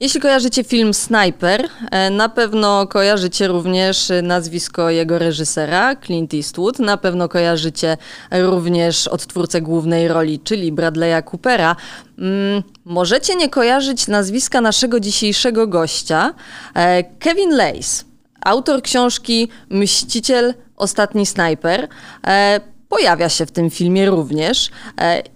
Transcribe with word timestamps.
Jeśli 0.00 0.20
kojarzycie 0.20 0.64
film 0.64 0.94
Sniper, 0.94 1.68
e, 1.90 2.10
na 2.10 2.28
pewno 2.28 2.86
kojarzycie 2.86 3.48
również 3.48 4.12
nazwisko 4.22 4.90
jego 4.90 5.18
reżysera, 5.18 5.96
Clint 5.96 6.34
Eastwood. 6.34 6.78
Na 6.78 6.96
pewno 6.96 7.28
kojarzycie 7.28 7.96
również 8.30 9.08
odtwórcę 9.08 9.60
głównej 9.60 10.08
roli, 10.08 10.40
czyli 10.40 10.72
Bradley'a 10.72 11.22
Coopera. 11.22 11.76
Mm, 12.18 12.62
możecie 12.84 13.36
nie 13.36 13.48
kojarzyć 13.48 14.08
nazwiska 14.08 14.60
naszego 14.60 15.00
dzisiejszego 15.00 15.66
gościa, 15.66 16.34
e, 16.74 17.04
Kevin 17.04 17.56
Lace, 17.56 18.04
autor 18.40 18.82
książki 18.82 19.48
Mściciel, 19.70 20.54
Ostatni 20.76 21.26
Snajper. 21.26 21.88
E, 22.26 22.60
pojawia 22.88 23.28
się 23.28 23.46
w 23.46 23.50
tym 23.50 23.70
filmie 23.70 24.06
również 24.06 24.70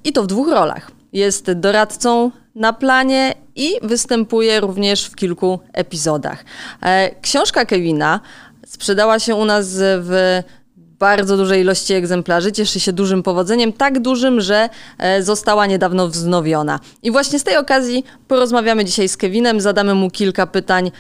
i 0.05 0.13
to 0.13 0.23
w 0.23 0.27
dwóch 0.27 0.49
rolach. 0.49 0.91
Jest 1.13 1.53
doradcą 1.53 2.31
na 2.55 2.73
planie 2.73 3.35
i 3.57 3.73
występuje 3.83 4.61
również 4.61 5.07
w 5.07 5.15
kilku 5.15 5.59
epizodach. 5.73 6.45
E, 6.83 7.11
książka 7.21 7.65
Kevina 7.65 8.21
sprzedała 8.67 9.19
się 9.19 9.35
u 9.35 9.45
nas 9.45 9.67
w 9.79 10.43
bardzo 10.77 11.37
dużej 11.37 11.61
ilości 11.61 11.95
egzemplarzy, 11.95 12.53
cieszy 12.53 12.81
się 12.81 12.93
dużym 12.93 13.23
powodzeniem, 13.23 13.73
tak 13.73 14.01
dużym, 14.01 14.41
że 14.41 14.69
e, 14.99 15.23
została 15.23 15.67
niedawno 15.67 16.09
wznowiona. 16.09 16.81
I 17.03 17.11
właśnie 17.11 17.39
z 17.39 17.45
tej 17.45 17.57
okazji 17.57 18.05
porozmawiamy 18.29 18.85
dzisiaj 18.85 19.09
z 19.09 19.17
Kevinem, 19.17 19.61
zadamy 19.61 19.95
mu 19.95 20.11
kilka 20.11 20.47
pytań 20.47 20.91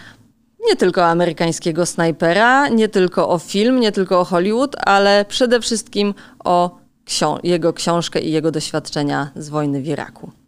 nie 0.68 0.76
tylko 0.76 1.04
amerykańskiego 1.04 1.86
snajpera, 1.86 2.68
nie 2.68 2.88
tylko 2.88 3.28
o 3.28 3.38
film, 3.38 3.80
nie 3.80 3.92
tylko 3.92 4.20
o 4.20 4.24
Hollywood, 4.24 4.76
ale 4.86 5.24
przede 5.24 5.60
wszystkim 5.60 6.14
o 6.44 6.78
jego 7.42 7.72
książkę 7.72 8.20
i 8.20 8.32
jego 8.32 8.50
doświadczenia 8.50 9.30
z 9.36 9.48
wojny 9.48 9.82
w 9.82 9.86
Iraku. 9.86 10.41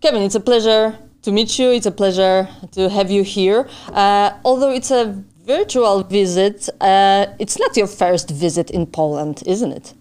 Kevin, 0.00 0.22
it's 0.22 0.34
a 0.34 0.40
pleasure 0.40 0.98
to 1.22 1.32
meet 1.32 1.58
you. 1.58 1.70
It's 1.70 1.86
a 1.86 1.90
pleasure 1.90 2.48
to 2.72 2.88
have 2.88 3.10
you 3.10 3.22
here. 3.22 3.68
Uh, 3.88 4.30
although 4.44 4.70
it's 4.70 4.90
a 4.90 5.24
virtual 5.44 6.02
visit, 6.02 6.68
uh, 6.80 7.26
it's 7.38 7.58
not 7.58 7.76
your 7.76 7.86
first 7.86 8.30
visit 8.30 8.70
in 8.70 8.86
Poland, 8.86 9.42
isn't 9.46 9.72
it? 9.72 9.94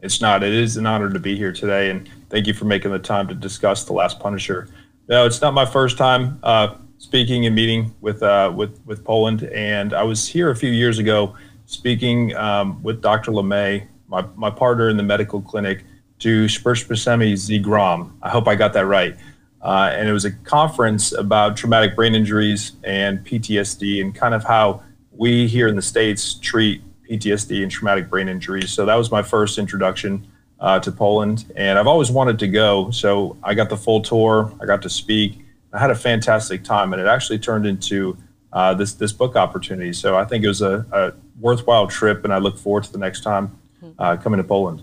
It's 0.00 0.20
not. 0.20 0.42
It 0.42 0.52
is 0.52 0.76
an 0.76 0.86
honor 0.86 1.10
to 1.12 1.18
be 1.18 1.36
here 1.36 1.52
today, 1.52 1.90
and 1.90 2.08
thank 2.30 2.46
you 2.46 2.54
for 2.54 2.64
making 2.64 2.90
the 2.90 2.98
time 2.98 3.28
to 3.28 3.34
discuss 3.34 3.84
The 3.84 3.92
Last 3.92 4.20
Punisher. 4.20 4.68
No, 5.08 5.24
it's 5.24 5.40
not 5.40 5.54
my 5.54 5.64
first 5.64 5.96
time 5.96 6.38
uh, 6.42 6.74
speaking 6.98 7.46
and 7.46 7.54
meeting 7.54 7.94
with 8.00 8.22
uh, 8.22 8.52
with 8.54 8.80
with 8.86 9.04
Poland, 9.04 9.44
and 9.44 9.92
I 9.92 10.02
was 10.02 10.28
here 10.28 10.50
a 10.50 10.56
few 10.56 10.70
years 10.70 10.98
ago 10.98 11.36
speaking 11.66 12.34
um, 12.36 12.82
with 12.82 13.02
Dr. 13.02 13.30
LeMay, 13.30 13.86
my, 14.08 14.24
my 14.36 14.50
partner 14.50 14.88
in 14.88 14.96
the 14.96 15.02
medical 15.02 15.40
clinic, 15.42 15.84
to 16.20 16.46
Spurspasemi 16.46 17.32
Zigram. 17.34 18.12
I 18.22 18.30
hope 18.30 18.48
I 18.48 18.54
got 18.54 18.72
that 18.72 18.86
right. 18.86 19.16
Uh, 19.60 19.90
and 19.92 20.08
it 20.08 20.12
was 20.12 20.24
a 20.24 20.30
conference 20.30 21.12
about 21.12 21.56
traumatic 21.56 21.96
brain 21.96 22.14
injuries 22.14 22.72
and 22.84 23.24
PTSD 23.24 24.00
and 24.00 24.14
kind 24.14 24.34
of 24.34 24.44
how 24.44 24.82
we 25.12 25.48
here 25.48 25.66
in 25.66 25.76
the 25.76 25.82
States 25.82 26.34
treat 26.34 26.82
PTSD 27.08 27.62
and 27.62 27.70
traumatic 27.70 28.08
brain 28.08 28.28
injuries. 28.28 28.70
So 28.70 28.86
that 28.86 28.94
was 28.94 29.10
my 29.10 29.22
first 29.22 29.58
introduction 29.58 30.26
uh, 30.60 30.78
to 30.80 30.92
Poland. 30.92 31.50
And 31.56 31.78
I've 31.78 31.86
always 31.86 32.10
wanted 32.10 32.38
to 32.40 32.48
go. 32.48 32.90
So 32.90 33.36
I 33.42 33.54
got 33.54 33.68
the 33.68 33.76
full 33.76 34.00
tour, 34.00 34.52
I 34.60 34.66
got 34.66 34.82
to 34.82 34.90
speak. 34.90 35.44
I 35.72 35.78
had 35.78 35.90
a 35.90 35.94
fantastic 35.94 36.64
time, 36.64 36.92
and 36.92 37.02
it 37.02 37.06
actually 37.06 37.38
turned 37.40 37.66
into 37.66 38.16
uh, 38.52 38.72
this, 38.74 38.94
this 38.94 39.12
book 39.12 39.36
opportunity. 39.36 39.92
So 39.92 40.16
I 40.16 40.24
think 40.24 40.44
it 40.44 40.48
was 40.48 40.62
a, 40.62 40.86
a 40.92 41.12
worthwhile 41.40 41.86
trip, 41.86 42.24
and 42.24 42.32
I 42.32 42.38
look 42.38 42.56
forward 42.56 42.84
to 42.84 42.92
the 42.92 42.98
next 42.98 43.20
time 43.20 43.58
uh, 43.98 44.16
coming 44.16 44.38
to 44.38 44.44
Poland. 44.44 44.82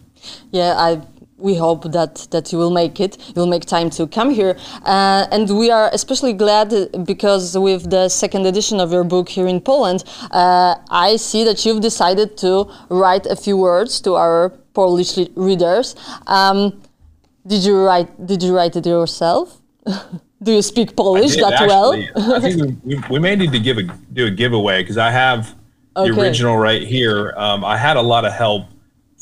Yeah, 0.52 0.75
I 0.77 1.02
we 1.38 1.55
hope 1.55 1.91
that 1.91 2.28
that 2.31 2.52
you 2.52 2.58
will 2.58 2.72
make 2.72 3.00
it 3.00 3.17
you 3.28 3.41
will 3.41 3.47
make 3.47 3.66
time 3.66 3.89
to 3.89 4.08
come 4.08 4.30
here. 4.30 4.58
Uh, 4.86 5.28
and 5.31 5.50
we 5.50 5.69
are 5.69 5.89
especially 5.94 6.33
glad 6.33 6.73
because 7.05 7.58
with 7.58 7.89
the 7.89 8.08
second 8.09 8.45
edition 8.45 8.80
of 8.80 8.92
your 8.92 9.03
book 9.03 9.27
here 9.27 9.47
in 9.47 9.59
poland 9.59 10.03
uh, 10.31 10.75
i 10.89 11.16
see 11.17 11.44
that 11.44 11.66
you've 11.66 11.81
decided 11.81 12.38
to 12.38 12.69
write 12.89 13.25
a 13.25 13.36
few 13.36 13.58
words 13.58 14.00
to 14.02 14.14
our 14.14 14.49
polish 14.73 15.17
readers. 15.36 15.95
Um, 16.27 16.82
did 17.48 17.64
you 17.64 17.83
write 17.83 18.10
did 18.26 18.42
you 18.42 18.55
write 18.55 18.76
it 18.76 18.86
yourself? 18.86 19.61
Do 20.43 20.52
you 20.52 20.61
speak 20.61 20.95
polish 20.95 21.37
that 21.37 21.54
actually. 21.54 22.10
well 22.15 22.33
i 22.36 22.39
think 22.39 22.80
we, 22.83 23.02
we, 23.10 23.20
may 23.20 23.36
need 23.36 23.52
to 23.54 23.60
give 23.60 23.77
a 23.77 23.83
do 24.14 24.27
a 24.27 24.30
giveaway 24.30 24.83
because 24.83 24.98
i 24.98 25.10
have 25.10 25.55
okay. 25.95 26.11
the 26.11 26.21
original 26.21 26.58
right 26.58 26.83
here. 26.83 27.33
Um, 27.37 27.64
i 27.64 27.77
had 27.77 27.98
a 27.98 28.02
lot 28.02 28.26
of 28.26 28.33
help 28.33 28.67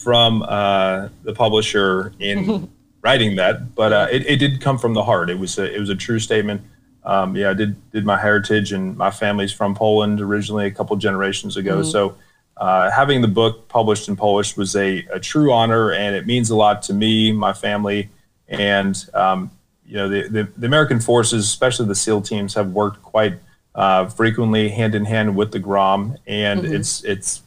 from 0.03 0.43
uh, 0.43 1.07
the 1.23 1.33
publisher 1.33 2.13
in 2.19 2.69
writing 3.01 3.35
that, 3.37 3.73
but 3.75 3.93
uh, 3.93 4.07
it, 4.11 4.25
it, 4.27 4.37
did 4.37 4.61
come 4.61 4.77
from 4.77 4.93
the 4.93 5.03
heart. 5.03 5.29
It 5.29 5.39
was 5.39 5.57
a, 5.57 5.73
it 5.73 5.79
was 5.79 5.89
a 5.89 5.95
true 5.95 6.19
statement. 6.19 6.61
Um, 7.05 7.35
yeah, 7.35 7.49
I 7.49 7.53
did 7.53 7.91
did 7.91 8.05
my 8.05 8.17
heritage 8.17 8.71
and 8.71 8.95
my 8.97 9.11
family's 9.11 9.51
from 9.51 9.75
Poland 9.75 10.21
originally 10.21 10.67
a 10.67 10.71
couple 10.71 10.95
generations 10.95 11.57
ago. 11.57 11.79
Mm-hmm. 11.79 11.89
So 11.89 12.15
uh, 12.57 12.91
having 12.91 13.21
the 13.21 13.27
book 13.27 13.67
published 13.67 14.07
in 14.07 14.15
Polish 14.15 14.55
was 14.55 14.75
a, 14.75 15.05
a, 15.11 15.19
true 15.19 15.51
honor, 15.51 15.91
and 15.91 16.15
it 16.15 16.25
means 16.25 16.49
a 16.49 16.55
lot 16.55 16.81
to 16.83 16.93
me, 16.93 17.31
my 17.31 17.51
family, 17.51 18.09
and 18.47 19.09
um, 19.13 19.51
you 19.85 19.95
know 19.95 20.07
the, 20.07 20.27
the, 20.27 20.43
the 20.57 20.67
American 20.67 20.99
forces, 20.99 21.45
especially 21.45 21.87
the 21.87 21.95
SEAL 21.95 22.21
teams, 22.21 22.53
have 22.53 22.71
worked 22.71 23.01
quite 23.01 23.33
uh, 23.75 24.07
frequently 24.07 24.69
hand 24.69 24.95
in 24.95 25.03
hand 25.03 25.35
with 25.35 25.51
the 25.51 25.59
GROM, 25.59 26.15
and 26.27 26.61
mm-hmm. 26.61 26.73
it's 26.73 27.03
it's 27.03 27.41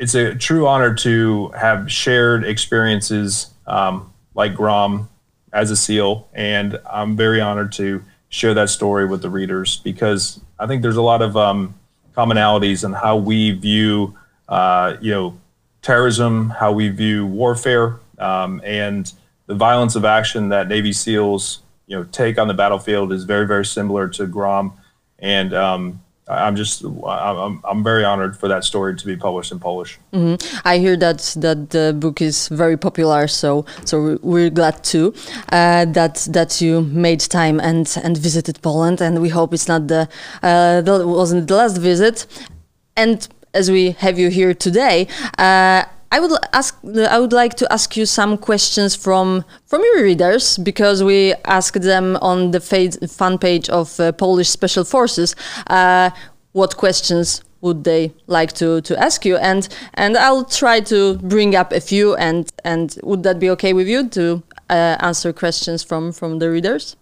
it's 0.00 0.14
a 0.14 0.34
true 0.34 0.66
honor 0.66 0.94
to 0.94 1.48
have 1.50 1.92
shared 1.92 2.42
experiences 2.42 3.50
um, 3.66 4.10
like 4.34 4.54
Grom 4.54 5.10
as 5.52 5.70
a 5.70 5.76
SEAL, 5.76 6.26
and 6.32 6.80
I'm 6.90 7.16
very 7.16 7.38
honored 7.38 7.70
to 7.72 8.02
share 8.30 8.54
that 8.54 8.70
story 8.70 9.04
with 9.04 9.20
the 9.20 9.28
readers 9.28 9.76
because 9.76 10.40
I 10.58 10.66
think 10.66 10.80
there's 10.80 10.96
a 10.96 11.02
lot 11.02 11.20
of 11.20 11.36
um, 11.36 11.74
commonalities 12.16 12.82
in 12.82 12.94
how 12.94 13.18
we 13.18 13.50
view, 13.50 14.16
uh, 14.48 14.96
you 15.02 15.12
know, 15.12 15.38
terrorism, 15.82 16.48
how 16.48 16.72
we 16.72 16.88
view 16.88 17.26
warfare, 17.26 18.00
um, 18.18 18.62
and 18.64 19.12
the 19.48 19.54
violence 19.54 19.96
of 19.96 20.06
action 20.06 20.48
that 20.48 20.66
Navy 20.66 20.94
SEALs, 20.94 21.58
you 21.86 21.94
know, 21.94 22.04
take 22.04 22.38
on 22.38 22.48
the 22.48 22.54
battlefield 22.54 23.12
is 23.12 23.24
very, 23.24 23.46
very 23.46 23.66
similar 23.66 24.08
to 24.08 24.26
Grom, 24.26 24.72
and 25.18 25.52
um, 25.52 26.00
I'm 26.30 26.56
just 26.56 26.84
I'm, 26.84 27.60
I'm 27.64 27.82
very 27.82 28.04
honored 28.04 28.36
for 28.36 28.48
that 28.48 28.64
story 28.64 28.96
to 28.96 29.06
be 29.06 29.16
published 29.16 29.52
in 29.52 29.58
Polish. 29.58 29.98
Mm 30.12 30.20
-hmm. 30.22 30.36
I 30.74 30.78
hear 30.78 30.98
that 30.98 31.36
that 31.40 31.70
the 31.70 31.92
book 31.94 32.20
is 32.20 32.48
very 32.50 32.76
popular, 32.76 33.28
so 33.28 33.64
so 33.84 34.18
we're 34.22 34.52
glad 34.52 34.84
too 34.92 35.06
uh, 35.52 35.92
that 35.92 36.28
that 36.32 36.60
you 36.60 36.80
made 36.92 37.18
time 37.28 37.62
and 37.62 37.96
and 38.04 38.18
visited 38.18 38.60
Poland, 38.60 39.00
and 39.00 39.18
we 39.18 39.30
hope 39.30 39.54
it's 39.54 39.66
not 39.66 39.88
the 39.88 40.00
uh, 40.42 40.82
that 40.84 41.04
wasn't 41.04 41.46
the 41.46 41.54
last 41.54 41.78
visit. 41.78 42.26
And 42.94 43.28
as 43.52 43.68
we 43.68 43.94
have 43.98 44.18
you 44.18 44.30
here 44.30 44.54
today. 44.54 45.06
Uh, 45.38 45.84
I 46.12 46.18
would 46.18 46.32
ask. 46.52 46.76
I 46.84 47.18
would 47.20 47.32
like 47.32 47.54
to 47.54 47.72
ask 47.72 47.96
you 47.96 48.04
some 48.04 48.36
questions 48.36 48.96
from 48.96 49.44
from 49.66 49.82
your 49.82 50.02
readers 50.02 50.58
because 50.58 51.04
we 51.04 51.34
asked 51.44 51.82
them 51.82 52.16
on 52.20 52.50
the 52.50 52.60
fan 52.60 53.38
page 53.38 53.68
of 53.70 54.00
uh, 54.00 54.10
Polish 54.12 54.48
Special 54.48 54.84
Forces. 54.84 55.36
Uh, 55.68 56.10
what 56.52 56.76
questions 56.76 57.42
would 57.60 57.84
they 57.84 58.12
like 58.26 58.52
to 58.54 58.80
to 58.80 58.98
ask 58.98 59.24
you? 59.24 59.36
And 59.36 59.68
and 59.94 60.16
I'll 60.16 60.44
try 60.44 60.80
to 60.80 61.14
bring 61.18 61.54
up 61.54 61.72
a 61.72 61.80
few. 61.80 62.16
And 62.16 62.50
and 62.64 62.96
would 63.04 63.22
that 63.22 63.38
be 63.38 63.50
okay 63.50 63.72
with 63.72 63.86
you 63.86 64.08
to 64.08 64.42
uh, 64.68 64.96
answer 65.00 65.32
questions 65.32 65.84
from 65.84 66.12
from 66.12 66.40
the 66.40 66.50
readers? 66.50 66.96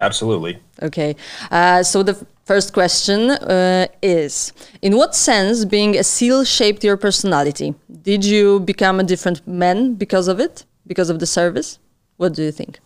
Absolutely. 0.00 0.58
Okay. 0.82 1.14
Uh, 1.50 1.82
so 1.82 2.02
the 2.02 2.26
First 2.50 2.72
question 2.72 3.30
uh, 3.30 3.86
is 4.02 4.52
In 4.82 4.96
what 4.96 5.14
sense 5.14 5.64
being 5.64 5.96
a 5.96 6.02
SEAL 6.02 6.46
shaped 6.46 6.82
your 6.82 6.96
personality? 6.96 7.76
Did 8.02 8.24
you 8.24 8.58
become 8.58 8.98
a 8.98 9.04
different 9.04 9.46
man 9.46 9.94
because 9.94 10.26
of 10.26 10.40
it, 10.40 10.64
because 10.84 11.10
of 11.10 11.20
the 11.20 11.26
service? 11.26 11.78
What 12.16 12.34
do 12.34 12.42
you 12.42 12.50
think? 12.50 12.80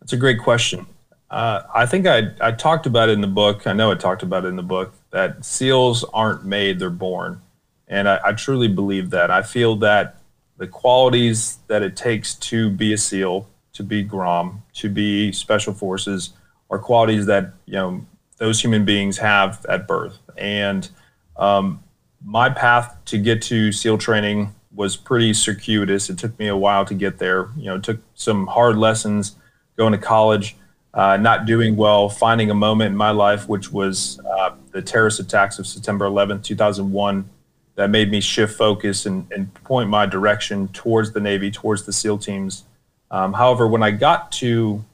That's 0.00 0.12
a 0.12 0.18
great 0.18 0.38
question. 0.38 0.84
Uh, 1.30 1.62
I 1.74 1.86
think 1.86 2.06
I, 2.06 2.32
I 2.42 2.52
talked 2.52 2.84
about 2.84 3.08
it 3.08 3.12
in 3.12 3.22
the 3.22 3.34
book. 3.42 3.66
I 3.66 3.72
know 3.72 3.90
I 3.90 3.94
talked 3.94 4.22
about 4.22 4.44
it 4.44 4.48
in 4.48 4.56
the 4.56 4.62
book 4.76 4.92
that 5.10 5.42
SEALs 5.42 6.04
aren't 6.12 6.44
made, 6.44 6.78
they're 6.78 6.90
born. 6.90 7.40
And 7.88 8.06
I, 8.06 8.20
I 8.22 8.32
truly 8.32 8.68
believe 8.68 9.08
that. 9.10 9.30
I 9.30 9.40
feel 9.40 9.76
that 9.76 10.20
the 10.58 10.66
qualities 10.66 11.56
that 11.68 11.80
it 11.82 11.96
takes 11.96 12.34
to 12.50 12.68
be 12.68 12.92
a 12.92 12.98
SEAL, 12.98 13.48
to 13.72 13.82
be 13.82 14.02
GROM, 14.02 14.62
to 14.74 14.88
be 14.88 15.32
Special 15.32 15.72
Forces, 15.72 16.30
are 16.70 16.78
qualities 16.78 17.26
that 17.26 17.52
you 17.66 17.74
know 17.74 18.06
those 18.38 18.60
human 18.60 18.84
beings 18.84 19.18
have 19.18 19.64
at 19.68 19.86
birth. 19.86 20.18
And 20.36 20.88
um, 21.36 21.82
my 22.24 22.48
path 22.48 22.96
to 23.06 23.18
get 23.18 23.42
to 23.42 23.70
SEAL 23.72 23.98
training 23.98 24.54
was 24.74 24.96
pretty 24.96 25.32
circuitous. 25.34 26.10
It 26.10 26.18
took 26.18 26.38
me 26.38 26.48
a 26.48 26.56
while 26.56 26.84
to 26.84 26.94
get 26.94 27.18
there. 27.18 27.48
You 27.56 27.66
know, 27.66 27.76
it 27.76 27.82
took 27.82 28.00
some 28.14 28.46
hard 28.46 28.76
lessons 28.76 29.36
going 29.76 29.92
to 29.92 29.98
college, 29.98 30.56
uh, 30.94 31.16
not 31.16 31.46
doing 31.46 31.76
well, 31.76 32.08
finding 32.08 32.50
a 32.50 32.54
moment 32.54 32.92
in 32.92 32.96
my 32.96 33.10
life, 33.10 33.48
which 33.48 33.72
was 33.72 34.20
uh, 34.20 34.52
the 34.72 34.82
terrorist 34.82 35.20
attacks 35.20 35.58
of 35.58 35.66
September 35.66 36.06
11th, 36.06 36.42
2001, 36.44 37.28
that 37.74 37.90
made 37.90 38.10
me 38.10 38.20
shift 38.20 38.56
focus 38.56 39.06
and, 39.06 39.26
and 39.32 39.52
point 39.64 39.88
my 39.88 40.06
direction 40.06 40.68
towards 40.68 41.12
the 41.12 41.20
Navy, 41.20 41.50
towards 41.50 41.84
the 41.84 41.92
SEAL 41.92 42.18
teams. 42.18 42.64
Um, 43.10 43.32
however, 43.32 43.66
when 43.66 43.82
I 43.82 43.90
got 43.90 44.30
to 44.32 44.84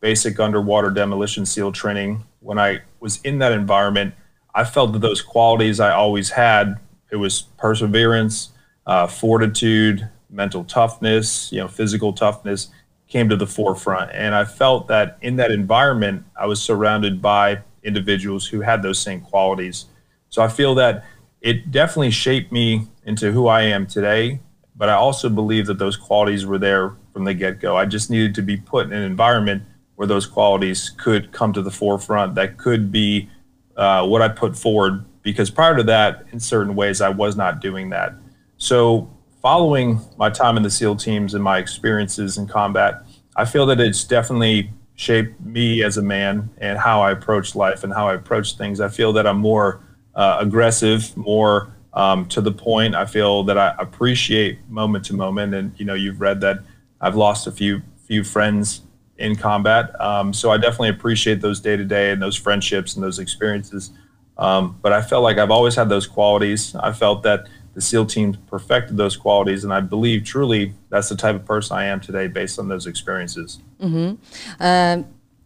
basic 0.00 0.38
underwater 0.38 0.90
demolition 0.90 1.46
SEAL 1.46 1.72
training, 1.72 2.24
when 2.40 2.58
I 2.58 2.80
was 3.00 3.20
in 3.22 3.38
that 3.38 3.52
environment, 3.52 4.14
I 4.54 4.64
felt 4.64 4.92
that 4.92 4.98
those 5.00 5.22
qualities 5.22 5.80
I 5.80 5.92
always 5.92 6.30
had. 6.30 6.78
It 7.10 7.16
was 7.16 7.42
perseverance, 7.56 8.50
uh, 8.86 9.06
fortitude, 9.06 10.08
mental 10.30 10.64
toughness, 10.64 11.50
you 11.52 11.60
know, 11.60 11.68
physical 11.68 12.12
toughness 12.12 12.68
came 13.08 13.28
to 13.28 13.36
the 13.36 13.46
forefront. 13.46 14.10
And 14.12 14.34
I 14.34 14.44
felt 14.44 14.88
that 14.88 15.18
in 15.22 15.36
that 15.36 15.50
environment, 15.50 16.24
I 16.38 16.46
was 16.46 16.60
surrounded 16.60 17.22
by 17.22 17.60
individuals 17.82 18.46
who 18.46 18.60
had 18.60 18.82
those 18.82 18.98
same 18.98 19.20
qualities. 19.20 19.86
So 20.30 20.42
I 20.42 20.48
feel 20.48 20.74
that 20.76 21.04
it 21.40 21.70
definitely 21.70 22.10
shaped 22.10 22.50
me 22.50 22.88
into 23.04 23.32
who 23.32 23.46
I 23.46 23.62
am 23.62 23.86
today. 23.86 24.40
But 24.76 24.88
I 24.88 24.94
also 24.94 25.28
believe 25.28 25.66
that 25.66 25.78
those 25.78 25.96
qualities 25.96 26.44
were 26.44 26.58
there 26.58 26.96
from 27.14 27.24
the 27.24 27.32
get 27.32 27.60
go. 27.60 27.76
I 27.76 27.86
just 27.86 28.10
needed 28.10 28.34
to 28.34 28.42
be 28.42 28.58
put 28.58 28.86
in 28.86 28.92
an 28.92 29.04
environment 29.04 29.62
where 29.94 30.06
those 30.06 30.26
qualities 30.26 30.90
could 30.90 31.32
come 31.32 31.52
to 31.52 31.62
the 31.62 31.70
forefront, 31.70 32.34
that 32.34 32.58
could 32.58 32.90
be 32.90 33.30
uh, 33.76 34.06
what 34.06 34.20
I 34.20 34.28
put 34.28 34.58
forward. 34.58 35.04
Because 35.22 35.50
prior 35.50 35.76
to 35.76 35.84
that, 35.84 36.26
in 36.32 36.40
certain 36.40 36.74
ways, 36.74 37.00
I 37.00 37.08
was 37.08 37.36
not 37.36 37.60
doing 37.60 37.88
that. 37.90 38.14
So 38.58 39.08
following 39.40 40.00
my 40.18 40.28
time 40.28 40.56
in 40.56 40.62
the 40.62 40.70
SEAL 40.70 40.96
teams 40.96 41.34
and 41.34 41.42
my 41.42 41.58
experiences 41.58 42.36
in 42.36 42.46
combat, 42.46 43.04
I 43.36 43.44
feel 43.44 43.64
that 43.66 43.80
it's 43.80 44.04
definitely 44.04 44.70
shaped 44.96 45.40
me 45.40 45.82
as 45.82 45.96
a 45.96 46.02
man 46.02 46.50
and 46.58 46.78
how 46.78 47.00
I 47.00 47.12
approach 47.12 47.54
life 47.54 47.84
and 47.84 47.92
how 47.92 48.08
I 48.08 48.14
approach 48.14 48.56
things. 48.56 48.80
I 48.80 48.88
feel 48.88 49.12
that 49.14 49.26
I'm 49.26 49.38
more 49.38 49.80
uh, 50.14 50.38
aggressive, 50.40 51.16
more 51.16 51.74
um, 51.94 52.26
to 52.26 52.40
the 52.40 52.52
point. 52.52 52.94
I 52.94 53.06
feel 53.06 53.44
that 53.44 53.56
I 53.56 53.74
appreciate 53.78 54.58
moment 54.68 55.04
to 55.06 55.14
moment. 55.14 55.54
And 55.54 55.78
you 55.78 55.84
know, 55.84 55.94
you've 55.94 56.20
read 56.20 56.40
that 56.42 56.58
I've 57.00 57.16
lost 57.16 57.46
a 57.46 57.52
few 57.52 57.82
few 58.06 58.22
friends 58.22 58.82
in 59.16 59.36
combat, 59.36 59.98
um, 60.00 60.32
so 60.32 60.50
I 60.50 60.58
definitely 60.58 60.90
appreciate 60.90 61.40
those 61.40 61.60
day 61.60 61.76
to 61.76 61.84
day 61.84 62.10
and 62.10 62.20
those 62.20 62.36
friendships 62.36 62.94
and 62.94 63.02
those 63.04 63.18
experiences. 63.18 63.90
Um, 64.36 64.78
but 64.82 64.92
I 64.92 65.00
felt 65.00 65.22
like 65.22 65.38
I've 65.38 65.50
always 65.50 65.74
had 65.76 65.88
those 65.88 66.06
qualities. 66.06 66.74
I 66.74 66.92
felt 66.92 67.22
that 67.22 67.46
the 67.74 67.80
SEAL 67.80 68.06
team 68.06 68.36
perfected 68.46 68.96
those 68.96 69.16
qualities, 69.16 69.64
and 69.64 69.72
I 69.72 69.80
believe 69.80 70.24
truly 70.24 70.74
that's 70.90 71.08
the 71.08 71.16
type 71.16 71.34
of 71.34 71.44
person 71.44 71.76
I 71.76 71.84
am 71.84 72.00
today 72.00 72.26
based 72.26 72.58
on 72.58 72.68
those 72.68 72.86
experiences. 72.86 73.60
Mm-hmm. 73.80 74.14
Uh, 74.60 75.02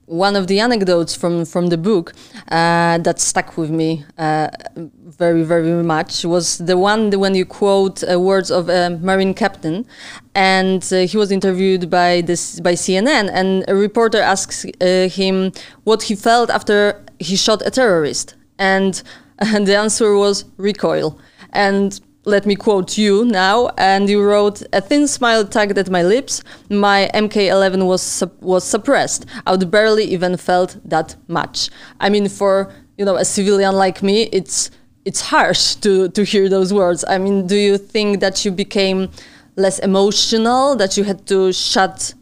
one 0.08 0.36
of 0.36 0.46
the 0.46 0.58
anecdotes 0.58 1.14
from 1.14 1.44
from 1.44 1.68
the 1.68 1.76
book 1.76 2.14
uh, 2.50 2.98
that 2.98 3.20
stuck 3.20 3.56
with 3.56 3.70
me 3.70 4.04
uh, 4.16 4.48
very 4.76 5.42
very 5.42 5.82
much 5.82 6.24
was 6.24 6.58
the 6.58 6.76
one 6.76 7.10
when 7.10 7.34
you 7.34 7.44
quote 7.44 8.02
uh, 8.10 8.18
words 8.18 8.50
of 8.50 8.68
a 8.68 8.90
marine 8.90 9.34
captain, 9.34 9.86
and 10.34 10.82
uh, 10.92 11.00
he 11.00 11.16
was 11.16 11.30
interviewed 11.30 11.90
by 11.90 12.22
this 12.22 12.60
by 12.60 12.74
CNN, 12.74 13.30
and 13.32 13.64
a 13.68 13.74
reporter 13.74 14.20
asks 14.20 14.64
uh, 14.64 15.08
him 15.08 15.52
what 15.84 16.02
he 16.04 16.14
felt 16.14 16.50
after 16.50 17.04
he 17.18 17.36
shot 17.36 17.62
a 17.64 17.70
terrorist, 17.70 18.34
and, 18.58 19.02
and 19.38 19.66
the 19.66 19.76
answer 19.76 20.16
was 20.16 20.44
recoil, 20.56 21.18
and 21.52 22.00
let 22.28 22.46
me 22.46 22.54
quote 22.54 22.98
you 22.98 23.24
now. 23.24 23.70
And 23.76 24.08
you 24.08 24.22
wrote, 24.22 24.62
"A 24.72 24.80
thin 24.80 25.08
smile 25.08 25.44
tugged 25.44 25.78
at 25.78 25.90
my 25.90 26.02
lips. 26.02 26.42
My 26.68 27.10
MK11 27.14 27.86
was 27.86 28.22
was 28.40 28.64
suppressed. 28.64 29.26
I 29.46 29.50
would 29.52 29.70
barely 29.70 30.04
even 30.04 30.36
felt 30.36 30.76
that 30.84 31.16
much. 31.26 31.70
I 32.00 32.08
mean, 32.10 32.28
for 32.28 32.70
you 32.98 33.04
know 33.04 33.16
a 33.16 33.24
civilian 33.24 33.74
like 33.74 34.02
me, 34.02 34.28
it's 34.38 34.70
it's 35.04 35.22
harsh 35.32 35.74
to 35.76 36.08
to 36.08 36.22
hear 36.24 36.48
those 36.48 36.72
words. 36.72 37.04
I 37.08 37.18
mean, 37.18 37.46
do 37.46 37.56
you 37.56 37.78
think 37.78 38.20
that 38.20 38.44
you 38.44 38.50
became 38.52 39.08
less 39.56 39.78
emotional? 39.78 40.76
That 40.76 40.96
you 40.96 41.04
had 41.04 41.26
to 41.26 41.52
shut 41.52 42.14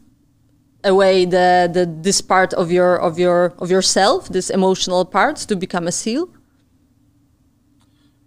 away 0.85 1.25
the, 1.25 1.69
the 1.73 1.85
this 2.03 2.21
part 2.21 2.55
of 2.55 2.71
your 2.71 2.97
of 2.97 3.19
your 3.19 3.53
of 3.59 3.71
yourself, 3.71 4.29
this 4.29 4.51
emotional 4.51 5.05
part, 5.05 5.37
to 5.49 5.57
become 5.57 5.87
a 5.89 5.93
SEAL? 5.93 6.29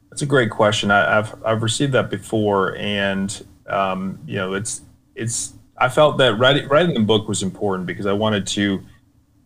That's 0.09 0.21
a 0.21 0.25
great 0.25 0.49
question. 0.49 0.91
I, 0.91 1.15
have 1.15 1.41
I've 1.45 1.63
received 1.63 1.93
that 1.93 2.09
before, 2.09 2.75
and 2.77 3.45
um, 3.67 4.19
you 4.25 4.35
know, 4.35 4.53
it's 4.53 4.81
it's. 5.15 5.53
I 5.77 5.87
felt 5.87 6.17
that 6.17 6.37
writing 6.37 6.67
writing 6.67 6.93
the 6.93 7.01
book 7.01 7.27
was 7.27 7.43
important 7.43 7.85
because 7.85 8.05
I 8.05 8.13
wanted 8.13 8.45
to 8.47 8.83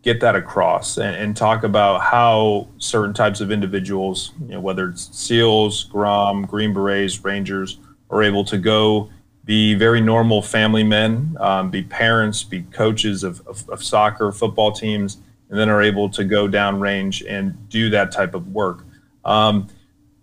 get 0.04 0.20
that 0.20 0.36
across 0.36 0.98
and, 0.98 1.16
and 1.16 1.36
talk 1.36 1.64
about 1.64 2.02
how 2.02 2.68
certain 2.78 3.14
types 3.14 3.40
of 3.40 3.52
individuals, 3.52 4.34
you 4.42 4.50
know, 4.50 4.60
whether 4.60 4.90
it's 4.90 5.16
SEALs, 5.18 5.86
GROM, 5.86 6.46
Green 6.46 6.74
Berets, 6.74 7.24
Rangers, 7.24 7.80
are 8.10 8.22
able 8.22 8.44
to 8.46 8.58
go 8.58 9.10
be 9.46 9.74
very 9.76 10.00
normal 10.00 10.42
family 10.42 10.84
men, 10.84 11.36
um, 11.40 11.70
be 11.70 11.84
parents, 11.84 12.44
be 12.44 12.62
coaches 12.64 13.24
of, 13.24 13.46
of, 13.48 13.68
of 13.70 13.84
soccer, 13.84 14.32
football 14.32 14.72
teams, 14.72 15.18
and 15.50 15.58
then 15.60 15.70
are 15.70 15.82
able 15.82 16.10
to 16.10 16.24
go 16.24 16.48
downrange 16.48 17.24
and 17.28 17.70
do 17.70 17.90
that 17.90 18.12
type 18.12 18.36
of 18.36 18.48
work. 18.50 18.86
Um, 19.26 19.68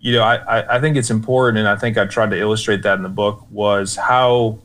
you 0.01 0.13
know, 0.13 0.23
I, 0.23 0.77
I 0.77 0.81
think 0.81 0.97
it's 0.97 1.11
important, 1.11 1.59
and 1.59 1.69
I 1.69 1.77
think 1.77 1.99
I 1.99 2.07
tried 2.07 2.31
to 2.31 2.39
illustrate 2.39 2.83
that 2.83 2.97
in 2.97 3.03
the 3.03 3.09
book, 3.11 3.47
was 3.51 3.97
how 3.97 4.59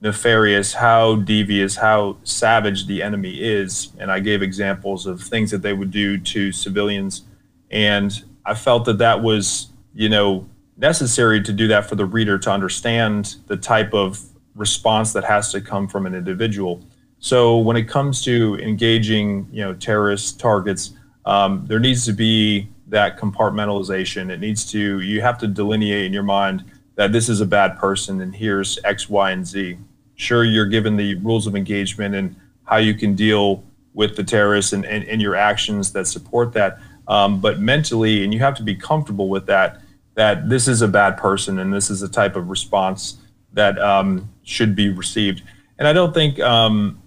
nefarious, 0.00 0.72
how 0.72 1.16
devious, 1.16 1.76
how 1.76 2.16
savage 2.24 2.86
the 2.86 3.02
enemy 3.02 3.40
is. 3.40 3.92
And 3.98 4.10
I 4.10 4.18
gave 4.18 4.42
examples 4.42 5.06
of 5.06 5.20
things 5.20 5.50
that 5.50 5.62
they 5.62 5.74
would 5.74 5.90
do 5.90 6.18
to 6.18 6.52
civilians. 6.52 7.22
And 7.70 8.24
I 8.46 8.54
felt 8.54 8.84
that 8.86 8.98
that 8.98 9.22
was, 9.22 9.68
you 9.94 10.08
know, 10.08 10.48
necessary 10.76 11.42
to 11.42 11.52
do 11.52 11.68
that 11.68 11.86
for 11.88 11.94
the 11.94 12.06
reader 12.06 12.38
to 12.38 12.50
understand 12.50 13.36
the 13.46 13.56
type 13.56 13.92
of 13.92 14.20
response 14.54 15.12
that 15.12 15.24
has 15.24 15.52
to 15.52 15.60
come 15.60 15.86
from 15.86 16.06
an 16.06 16.14
individual. 16.14 16.82
So 17.18 17.58
when 17.58 17.76
it 17.76 17.86
comes 17.86 18.22
to 18.22 18.58
engaging, 18.58 19.46
you 19.52 19.62
know, 19.62 19.74
terrorist 19.74 20.40
targets, 20.40 20.94
um, 21.26 21.66
there 21.66 21.78
needs 21.78 22.06
to 22.06 22.12
be 22.12 22.68
that 22.90 23.18
compartmentalization. 23.18 24.30
It 24.30 24.40
needs 24.40 24.70
to, 24.72 25.00
you 25.00 25.20
have 25.22 25.38
to 25.38 25.46
delineate 25.46 26.04
in 26.04 26.12
your 26.12 26.22
mind 26.22 26.64
that 26.96 27.12
this 27.12 27.28
is 27.28 27.40
a 27.40 27.46
bad 27.46 27.78
person 27.78 28.20
and 28.20 28.34
here's 28.34 28.78
X, 28.84 29.08
Y, 29.08 29.30
and 29.30 29.46
Z. 29.46 29.78
Sure, 30.16 30.44
you're 30.44 30.66
given 30.66 30.96
the 30.96 31.14
rules 31.16 31.46
of 31.46 31.56
engagement 31.56 32.14
and 32.14 32.36
how 32.64 32.76
you 32.76 32.94
can 32.94 33.14
deal 33.14 33.64
with 33.94 34.16
the 34.16 34.24
terrorists 34.24 34.72
and, 34.72 34.84
and, 34.84 35.04
and 35.04 35.22
your 35.22 35.34
actions 35.34 35.92
that 35.92 36.06
support 36.06 36.52
that. 36.52 36.78
Um, 37.08 37.40
but 37.40 37.58
mentally, 37.58 38.22
and 38.22 38.32
you 38.34 38.40
have 38.40 38.54
to 38.56 38.62
be 38.62 38.74
comfortable 38.74 39.28
with 39.28 39.46
that, 39.46 39.80
that 40.14 40.48
this 40.48 40.68
is 40.68 40.82
a 40.82 40.88
bad 40.88 41.16
person 41.16 41.58
and 41.58 41.72
this 41.72 41.90
is 41.90 42.02
a 42.02 42.08
type 42.08 42.36
of 42.36 42.50
response 42.50 43.16
that 43.52 43.78
um, 43.80 44.28
should 44.42 44.76
be 44.76 44.90
received. 44.90 45.42
And 45.78 45.88
I 45.88 45.92
don't 45.92 46.12
think 46.12 46.38
um, 46.40 47.00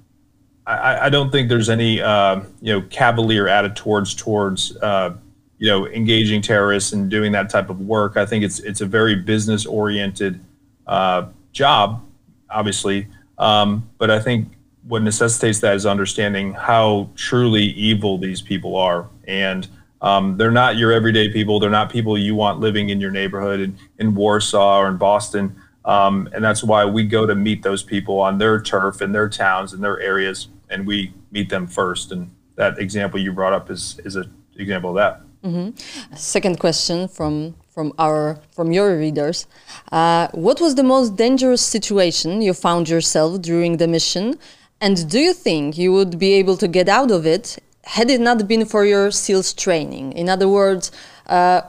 I, 0.66 1.06
I, 1.06 1.10
don't 1.10 1.32
think 1.32 1.50
there's 1.50 1.70
any 1.70 2.02
uh, 2.02 2.42
you 2.62 2.74
know 2.74 2.82
cavalier 2.90 3.48
attitudes 3.48 4.14
towards 4.16 4.76
uh, 4.78 5.16
you 5.64 5.70
know, 5.70 5.88
engaging 5.88 6.42
terrorists 6.42 6.92
and 6.92 7.10
doing 7.10 7.32
that 7.32 7.50
type 7.50 7.70
of 7.70 7.80
work. 7.80 8.18
I 8.18 8.26
think 8.26 8.44
it's 8.44 8.60
it's 8.60 8.82
a 8.82 8.86
very 8.86 9.16
business 9.16 9.66
oriented 9.66 10.42
uh, 10.88 11.28
job, 11.54 12.04
obviously. 12.50 13.08
Um, 13.38 13.90
but 13.98 14.12
I 14.12 14.20
think 14.20 14.50
what 14.90 15.04
necessitates 15.04 15.62
that 15.62 15.74
is 15.74 15.86
understanding 15.86 16.52
how 16.52 17.12
truly 17.16 17.64
evil 17.64 18.18
these 18.18 18.42
people 18.42 18.76
are, 18.76 19.08
and 19.26 19.66
um, 20.02 20.36
they're 20.36 20.52
not 20.52 20.76
your 20.76 20.92
everyday 20.92 21.32
people. 21.32 21.62
They're 21.62 21.70
not 21.70 21.90
people 21.90 22.18
you 22.18 22.36
want 22.36 22.60
living 22.60 22.90
in 22.90 23.00
your 23.00 23.12
neighborhood 23.12 23.62
in, 23.62 23.78
in 24.00 24.16
Warsaw 24.16 24.80
or 24.80 24.90
in 24.90 24.98
Boston. 24.98 25.56
Um, 25.86 26.28
and 26.34 26.44
that's 26.44 26.62
why 26.62 26.84
we 26.84 27.06
go 27.06 27.26
to 27.26 27.36
meet 27.36 27.64
those 27.64 27.84
people 27.84 28.20
on 28.20 28.38
their 28.38 28.62
turf 28.62 29.02
in 29.02 29.14
their 29.14 29.30
towns 29.30 29.72
and 29.72 29.82
their 29.82 30.02
areas, 30.02 30.50
and 30.70 30.86
we 30.86 31.14
meet 31.32 31.48
them 31.48 31.68
first. 31.68 32.12
And 32.12 32.32
that 32.56 32.80
example 32.80 33.18
you 33.18 33.32
brought 33.32 33.54
up 33.54 33.72
is 33.72 34.02
is 34.04 34.18
an 34.18 34.30
example 34.58 34.90
of 34.90 34.98
that. 34.98 35.22
Mm-hmm. 35.44 36.16
Second 36.16 36.60
question 36.60 37.10
from 37.10 37.56
from 37.74 37.92
our 38.00 38.40
from 38.56 38.72
your 38.72 38.98
readers: 38.98 39.46
uh, 39.92 40.30
What 40.32 40.62
was 40.62 40.76
the 40.76 40.84
most 40.84 41.18
dangerous 41.18 41.62
situation 41.62 42.42
you 42.42 42.54
found 42.54 42.88
yourself 42.88 43.42
during 43.42 43.76
the 43.76 43.88
mission, 43.88 44.40
and 44.80 45.10
do 45.10 45.20
you 45.20 45.34
think 45.34 45.78
you 45.78 45.92
would 45.92 46.18
be 46.18 46.34
able 46.34 46.56
to 46.58 46.68
get 46.68 46.88
out 46.88 47.12
of 47.12 47.26
it 47.26 47.58
had 47.84 48.10
it 48.10 48.22
not 48.22 48.48
been 48.48 48.66
for 48.66 48.86
your 48.86 49.12
SEALs 49.12 49.54
training? 49.54 50.14
In 50.14 50.30
other 50.30 50.48
words, 50.48 50.92
uh, 51.28 51.62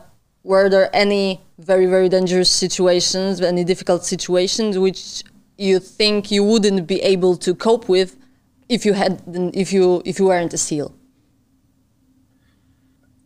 were 0.45 0.69
there 0.69 0.89
any 0.95 1.41
very 1.59 1.87
very 1.87 2.09
dangerous 2.09 2.51
situations, 2.51 3.41
any 3.41 3.65
difficult 3.65 4.05
situations 4.05 4.79
which 4.79 5.25
you 5.59 5.81
think 5.81 6.31
you 6.31 6.45
wouldn't 6.45 6.87
be 6.87 7.03
able 7.03 7.37
to 7.39 7.57
cope 7.57 7.89
with 7.89 8.17
if 8.69 8.87
you 8.87 8.93
had 8.93 9.21
if 9.53 9.73
you 9.73 10.01
if 10.05 10.21
you 10.21 10.27
weren't 10.27 10.55
a 10.55 10.59
SEAL? 10.59 10.95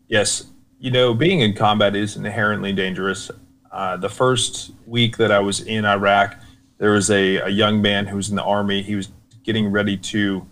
Yes, 0.08 0.46
you 0.78 0.90
know, 0.90 1.12
being 1.12 1.40
in 1.40 1.54
combat 1.54 1.94
is 1.94 2.16
inherently 2.16 2.72
dangerous. 2.72 3.30
Uh, 3.70 3.96
the 3.96 4.08
first 4.08 4.72
week 4.86 5.18
that 5.18 5.30
I 5.30 5.38
was 5.40 5.60
in 5.60 5.84
Iraq, 5.84 6.36
there 6.78 6.92
was 6.92 7.10
a, 7.10 7.36
a 7.36 7.48
young 7.48 7.82
man 7.82 8.06
who 8.06 8.16
was 8.16 8.30
in 8.30 8.36
the 8.36 8.42
army. 8.42 8.82
He 8.82 8.94
was 8.94 9.10
getting 9.42 9.70
ready 9.70 9.96
to 9.96 10.46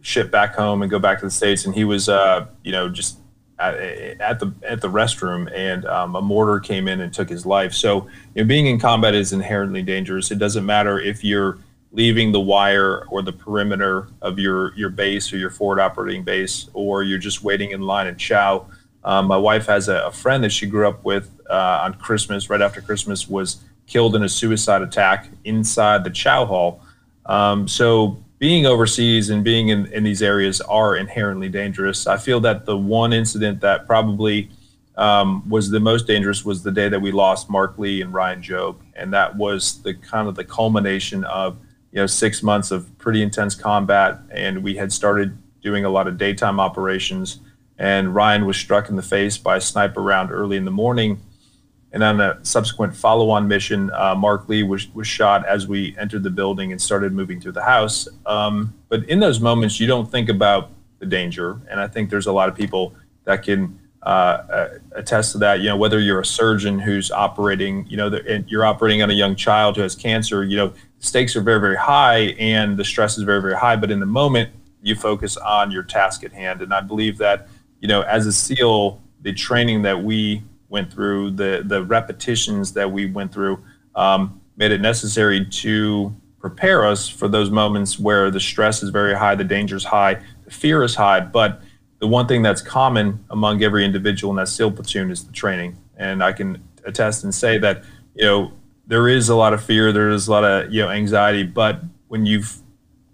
ship 0.00 0.30
back 0.30 0.54
home 0.54 0.82
and 0.82 0.90
go 0.90 0.98
back 0.98 1.18
to 1.18 1.26
the 1.26 1.30
states, 1.30 1.66
and 1.66 1.74
he 1.74 1.84
was, 1.84 2.08
uh, 2.08 2.46
you 2.62 2.72
know, 2.72 2.88
just 2.88 3.18
at, 3.58 3.74
at, 3.74 4.40
the 4.40 4.52
at 4.62 4.80
the 4.80 4.88
restroom, 4.88 5.50
and 5.54 5.84
um, 5.86 6.16
a 6.16 6.22
mortar 6.22 6.60
came 6.60 6.88
in 6.88 7.00
and 7.00 7.12
took 7.12 7.28
his 7.28 7.44
life. 7.44 7.74
So, 7.74 8.08
you 8.34 8.42
know, 8.42 8.44
being 8.44 8.66
in 8.66 8.78
combat 8.78 9.14
is 9.14 9.32
inherently 9.32 9.82
dangerous. 9.82 10.30
It 10.30 10.38
doesn't 10.38 10.64
matter 10.64 10.98
if 10.98 11.24
you're 11.24 11.58
leaving 11.92 12.30
the 12.30 12.40
wire 12.40 13.06
or 13.06 13.22
the 13.22 13.32
perimeter 13.32 14.08
of 14.22 14.38
your 14.38 14.74
your 14.76 14.90
base 14.90 15.32
or 15.32 15.38
your 15.38 15.50
forward 15.50 15.80
operating 15.80 16.22
base, 16.22 16.68
or 16.72 17.02
you're 17.02 17.18
just 17.18 17.42
waiting 17.42 17.72
in 17.72 17.82
line 17.82 18.06
and 18.06 18.18
chow. 18.18 18.66
Um, 19.06 19.26
my 19.26 19.36
wife 19.36 19.66
has 19.66 19.88
a, 19.88 20.06
a, 20.06 20.10
friend 20.10 20.42
that 20.42 20.50
she 20.50 20.66
grew 20.66 20.88
up 20.88 21.04
with 21.04 21.30
uh, 21.48 21.80
on 21.84 21.94
Christmas, 21.94 22.50
right 22.50 22.60
after 22.60 22.80
Christmas, 22.80 23.28
was 23.28 23.62
killed 23.86 24.16
in 24.16 24.24
a 24.24 24.28
suicide 24.28 24.82
attack 24.82 25.28
inside 25.44 26.02
the 26.02 26.10
chow 26.10 26.44
hall. 26.44 26.82
Um, 27.24 27.68
so 27.68 28.18
being 28.38 28.66
overseas 28.66 29.30
and 29.30 29.44
being 29.44 29.68
in, 29.68 29.86
in 29.92 30.02
these 30.02 30.22
areas 30.22 30.60
are 30.60 30.96
inherently 30.96 31.48
dangerous. 31.48 32.08
I 32.08 32.16
feel 32.16 32.40
that 32.40 32.66
the 32.66 32.76
one 32.76 33.12
incident 33.12 33.60
that 33.60 33.86
probably 33.86 34.50
um, 34.96 35.48
was 35.48 35.70
the 35.70 35.80
most 35.80 36.06
dangerous 36.06 36.44
was 36.44 36.62
the 36.62 36.72
day 36.72 36.88
that 36.88 37.00
we 37.00 37.12
lost 37.12 37.48
Mark 37.48 37.78
Lee 37.78 38.02
and 38.02 38.12
Ryan 38.12 38.42
Job, 38.42 38.82
and 38.94 39.12
that 39.12 39.36
was 39.36 39.82
the 39.82 39.94
kind 39.94 40.26
of 40.26 40.34
the 40.34 40.44
culmination 40.44 41.22
of 41.24 41.58
you 41.92 42.00
know 42.00 42.06
six 42.06 42.42
months 42.42 42.70
of 42.70 42.96
pretty 42.98 43.22
intense 43.22 43.54
combat, 43.54 44.18
and 44.30 44.62
we 44.62 44.74
had 44.74 44.92
started 44.92 45.36
doing 45.62 45.84
a 45.84 45.88
lot 45.88 46.08
of 46.08 46.16
daytime 46.18 46.58
operations. 46.58 47.40
And 47.78 48.14
Ryan 48.14 48.46
was 48.46 48.56
struck 48.56 48.88
in 48.88 48.96
the 48.96 49.02
face 49.02 49.36
by 49.36 49.56
a 49.56 49.60
sniper 49.60 50.00
round 50.00 50.30
early 50.30 50.56
in 50.56 50.64
the 50.64 50.70
morning, 50.70 51.20
and 51.92 52.02
on 52.02 52.20
a 52.20 52.38
subsequent 52.42 52.96
follow-on 52.96 53.46
mission, 53.48 53.90
uh, 53.92 54.14
Mark 54.14 54.48
Lee 54.48 54.62
was 54.62 54.88
was 54.94 55.06
shot 55.06 55.46
as 55.46 55.66
we 55.66 55.94
entered 55.98 56.22
the 56.22 56.30
building 56.30 56.72
and 56.72 56.80
started 56.80 57.12
moving 57.12 57.40
through 57.40 57.52
the 57.52 57.62
house. 57.62 58.08
Um, 58.24 58.74
but 58.88 59.08
in 59.08 59.20
those 59.20 59.40
moments, 59.40 59.78
you 59.78 59.86
don't 59.86 60.10
think 60.10 60.28
about 60.28 60.70
the 61.00 61.06
danger, 61.06 61.60
and 61.70 61.78
I 61.78 61.86
think 61.86 62.10
there's 62.10 62.26
a 62.26 62.32
lot 62.32 62.48
of 62.48 62.54
people 62.54 62.94
that 63.24 63.42
can 63.42 63.78
uh, 64.02 64.08
uh, 64.08 64.68
attest 64.92 65.32
to 65.32 65.38
that. 65.38 65.60
You 65.60 65.68
know, 65.68 65.76
whether 65.76 66.00
you're 66.00 66.20
a 66.20 66.24
surgeon 66.24 66.78
who's 66.78 67.10
operating, 67.10 67.86
you 67.88 67.96
know, 67.96 68.08
the, 68.08 68.44
you're 68.48 68.64
operating 68.64 69.02
on 69.02 69.10
a 69.10 69.14
young 69.14 69.36
child 69.36 69.76
who 69.76 69.82
has 69.82 69.94
cancer. 69.94 70.44
You 70.44 70.56
know, 70.56 70.72
stakes 71.00 71.36
are 71.36 71.42
very, 71.42 71.60
very 71.60 71.76
high, 71.76 72.34
and 72.38 72.76
the 72.78 72.84
stress 72.84 73.18
is 73.18 73.24
very, 73.24 73.42
very 73.42 73.56
high. 73.56 73.76
But 73.76 73.90
in 73.90 74.00
the 74.00 74.06
moment, 74.06 74.50
you 74.82 74.94
focus 74.94 75.36
on 75.36 75.70
your 75.70 75.82
task 75.82 76.24
at 76.24 76.32
hand. 76.32 76.62
And 76.62 76.72
I 76.72 76.80
believe 76.80 77.18
that, 77.18 77.48
you 77.86 77.92
know, 77.92 78.00
as 78.02 78.26
a 78.26 78.32
SEAL, 78.32 79.00
the 79.22 79.32
training 79.32 79.82
that 79.82 80.02
we 80.02 80.42
went 80.68 80.92
through, 80.92 81.30
the 81.30 81.62
the 81.64 81.84
repetitions 81.84 82.72
that 82.72 82.90
we 82.90 83.06
went 83.06 83.32
through, 83.32 83.62
um, 83.94 84.40
made 84.56 84.72
it 84.72 84.80
necessary 84.80 85.46
to 85.46 86.12
prepare 86.40 86.84
us 86.84 87.08
for 87.08 87.28
those 87.28 87.48
moments 87.48 87.96
where 87.96 88.28
the 88.28 88.40
stress 88.40 88.82
is 88.82 88.90
very 88.90 89.14
high, 89.14 89.36
the 89.36 89.44
danger 89.44 89.76
is 89.76 89.84
high, 89.84 90.14
the 90.44 90.50
fear 90.50 90.82
is 90.82 90.96
high, 90.96 91.20
but 91.20 91.62
the 92.00 92.08
one 92.08 92.26
thing 92.26 92.42
that's 92.42 92.60
common 92.60 93.24
among 93.30 93.62
every 93.62 93.84
individual 93.84 94.32
in 94.32 94.36
that 94.36 94.48
SEAL 94.48 94.72
platoon 94.72 95.12
is 95.12 95.22
the 95.22 95.32
training. 95.32 95.76
And 95.96 96.24
I 96.24 96.32
can 96.32 96.60
attest 96.84 97.22
and 97.22 97.32
say 97.32 97.56
that, 97.58 97.84
you 98.16 98.24
know, 98.24 98.52
there 98.88 99.06
is 99.06 99.28
a 99.28 99.36
lot 99.36 99.52
of 99.54 99.62
fear, 99.62 99.92
there 99.92 100.10
is 100.10 100.26
a 100.26 100.32
lot 100.32 100.42
of, 100.42 100.72
you 100.72 100.82
know, 100.82 100.90
anxiety, 100.90 101.44
but 101.44 101.82
when 102.08 102.26
you 102.26 102.42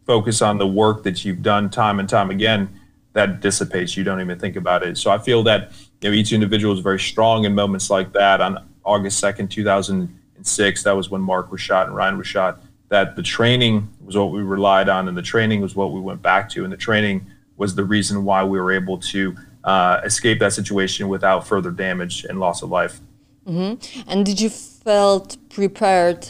focus 0.07 0.41
on 0.41 0.57
the 0.57 0.67
work 0.67 1.03
that 1.03 1.27
you've 1.27 1.43
done 1.43 1.69
time 1.69 2.01
and 2.01 2.09
time 2.09 2.31
again, 2.31 2.71
that 3.13 3.41
dissipates. 3.41 3.97
You 3.97 4.05
don't 4.05 4.21
even 4.21 4.39
think 4.39 4.57
about 4.57 4.83
it. 4.83 4.97
So 4.99 5.11
I 5.11 5.19
feel 5.19 5.43
that, 5.45 5.73
you 6.01 6.11
know, 6.11 6.15
each 6.15 6.33
individual 6.33 6.75
is 6.75 6.81
very 6.81 7.01
strong 7.01 7.45
in 7.45 7.55
moments 7.55 7.91
like 7.91 8.13
that. 8.13 8.41
On 8.41 8.59
August 8.85 9.23
2nd, 9.23 9.51
2006, 9.51 10.83
that 10.83 10.93
was 10.93 11.11
when 11.11 11.21
Mark 11.21 11.53
was 11.53 11.61
shot 11.61 11.87
and 11.87 11.97
Ryan 11.97 12.19
was 12.19 12.27
shot, 12.27 12.63
that 12.89 13.17
the 13.17 13.23
training 13.23 13.89
was 14.05 14.17
what 14.17 14.33
we 14.33 14.43
relied 14.43 14.89
on 14.89 15.09
and 15.09 15.17
the 15.17 15.23
training 15.23 15.61
was 15.61 15.75
what 15.77 15.93
we 15.93 16.01
went 16.01 16.23
back 16.23 16.49
to. 16.51 16.65
And 16.65 16.73
the 16.73 16.77
training 16.77 17.27
was 17.57 17.75
the 17.75 17.85
reason 17.85 18.25
why 18.25 18.45
we 18.45 18.59
were 18.59 18.73
able 18.73 18.99
to 18.99 19.37
uh, 19.65 20.01
escape 20.05 20.41
that 20.41 20.53
situation 20.53 21.09
without 21.09 21.47
further 21.47 21.71
damage 21.71 22.25
and 22.25 22.41
loss 22.41 22.63
of 22.63 22.71
life. 22.71 23.01
Mm-hmm. 23.47 24.11
And 24.11 24.25
did 24.25 24.41
you 24.41 24.51
felt 24.51 25.37
prepared 25.51 26.29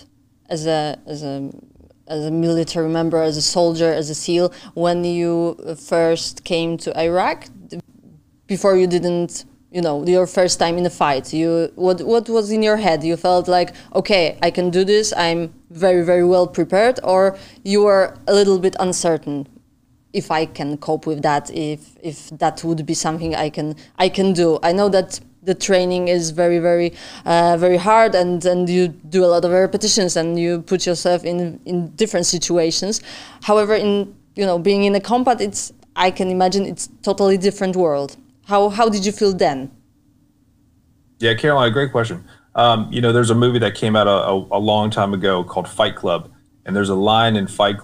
as 0.48 0.66
a 0.66 0.98
as 1.06 1.22
a 1.22 1.50
as 2.06 2.24
a 2.24 2.30
military 2.30 2.88
member, 2.88 3.22
as 3.22 3.36
a 3.36 3.42
soldier, 3.42 3.92
as 3.92 4.10
a 4.10 4.14
SEAL 4.14 4.52
when 4.74 5.04
you 5.04 5.56
first 5.78 6.44
came 6.44 6.76
to 6.78 6.98
Iraq? 6.98 7.46
Before 8.46 8.76
you 8.76 8.86
didn't, 8.86 9.44
you 9.70 9.80
know, 9.80 10.04
your 10.06 10.26
first 10.26 10.58
time 10.58 10.76
in 10.76 10.84
a 10.84 10.90
fight, 10.90 11.32
you 11.32 11.72
what 11.74 12.02
what 12.02 12.28
was 12.28 12.50
in 12.50 12.62
your 12.62 12.76
head? 12.76 13.02
You 13.02 13.16
felt 13.16 13.48
like, 13.48 13.74
okay, 13.94 14.38
I 14.42 14.50
can 14.50 14.70
do 14.70 14.84
this. 14.84 15.12
I'm 15.16 15.54
very 15.70 16.04
very 16.04 16.24
well 16.24 16.46
prepared, 16.46 17.00
or 17.02 17.38
you 17.64 17.82
were 17.82 18.18
a 18.26 18.34
little 18.34 18.58
bit 18.58 18.76
uncertain 18.78 19.48
if 20.12 20.30
I 20.30 20.44
can 20.44 20.76
cope 20.76 21.06
with 21.06 21.22
that, 21.22 21.50
if 21.50 21.96
if 22.02 22.30
that 22.38 22.62
would 22.64 22.84
be 22.84 22.94
something 22.94 23.34
I 23.34 23.48
can 23.48 23.76
I 23.98 24.08
can 24.08 24.32
do. 24.34 24.58
I 24.62 24.72
know 24.72 24.88
that 24.90 25.20
the 25.42 25.54
training 25.54 26.08
is 26.08 26.30
very 26.30 26.58
very 26.58 26.92
uh, 27.24 27.56
very 27.58 27.76
hard 27.76 28.14
and 28.14 28.44
and 28.44 28.68
you 28.68 28.88
do 28.88 29.24
a 29.24 29.26
lot 29.26 29.44
of 29.44 29.50
repetitions 29.50 30.16
and 30.16 30.38
you 30.38 30.62
put 30.62 30.86
yourself 30.86 31.24
in 31.24 31.60
in 31.64 31.88
different 31.96 32.26
situations. 32.26 33.00
However, 33.42 33.74
in 33.74 34.14
you 34.34 34.46
know 34.46 34.58
being 34.58 34.84
in 34.84 34.94
a 34.94 35.00
combat, 35.00 35.40
it's 35.40 35.72
I 35.96 36.10
can 36.10 36.28
imagine 36.30 36.64
it's 36.66 36.88
totally 37.02 37.36
different 37.38 37.76
world. 37.76 38.16
How 38.46 38.68
how 38.68 38.88
did 38.88 39.04
you 39.04 39.12
feel 39.12 39.32
then? 39.32 39.70
Yeah, 41.18 41.34
Caroline, 41.34 41.72
great 41.72 41.92
question. 41.92 42.24
Um, 42.54 42.88
you 42.92 43.00
know, 43.00 43.12
there's 43.12 43.30
a 43.30 43.34
movie 43.34 43.60
that 43.60 43.74
came 43.74 43.96
out 43.96 44.06
a, 44.06 44.10
a, 44.10 44.58
a 44.58 44.60
long 44.60 44.90
time 44.90 45.14
ago 45.14 45.42
called 45.44 45.68
Fight 45.68 45.96
Club, 45.96 46.30
and 46.66 46.76
there's 46.76 46.90
a 46.90 46.94
line 46.94 47.36
in 47.36 47.46
Fight 47.46 47.76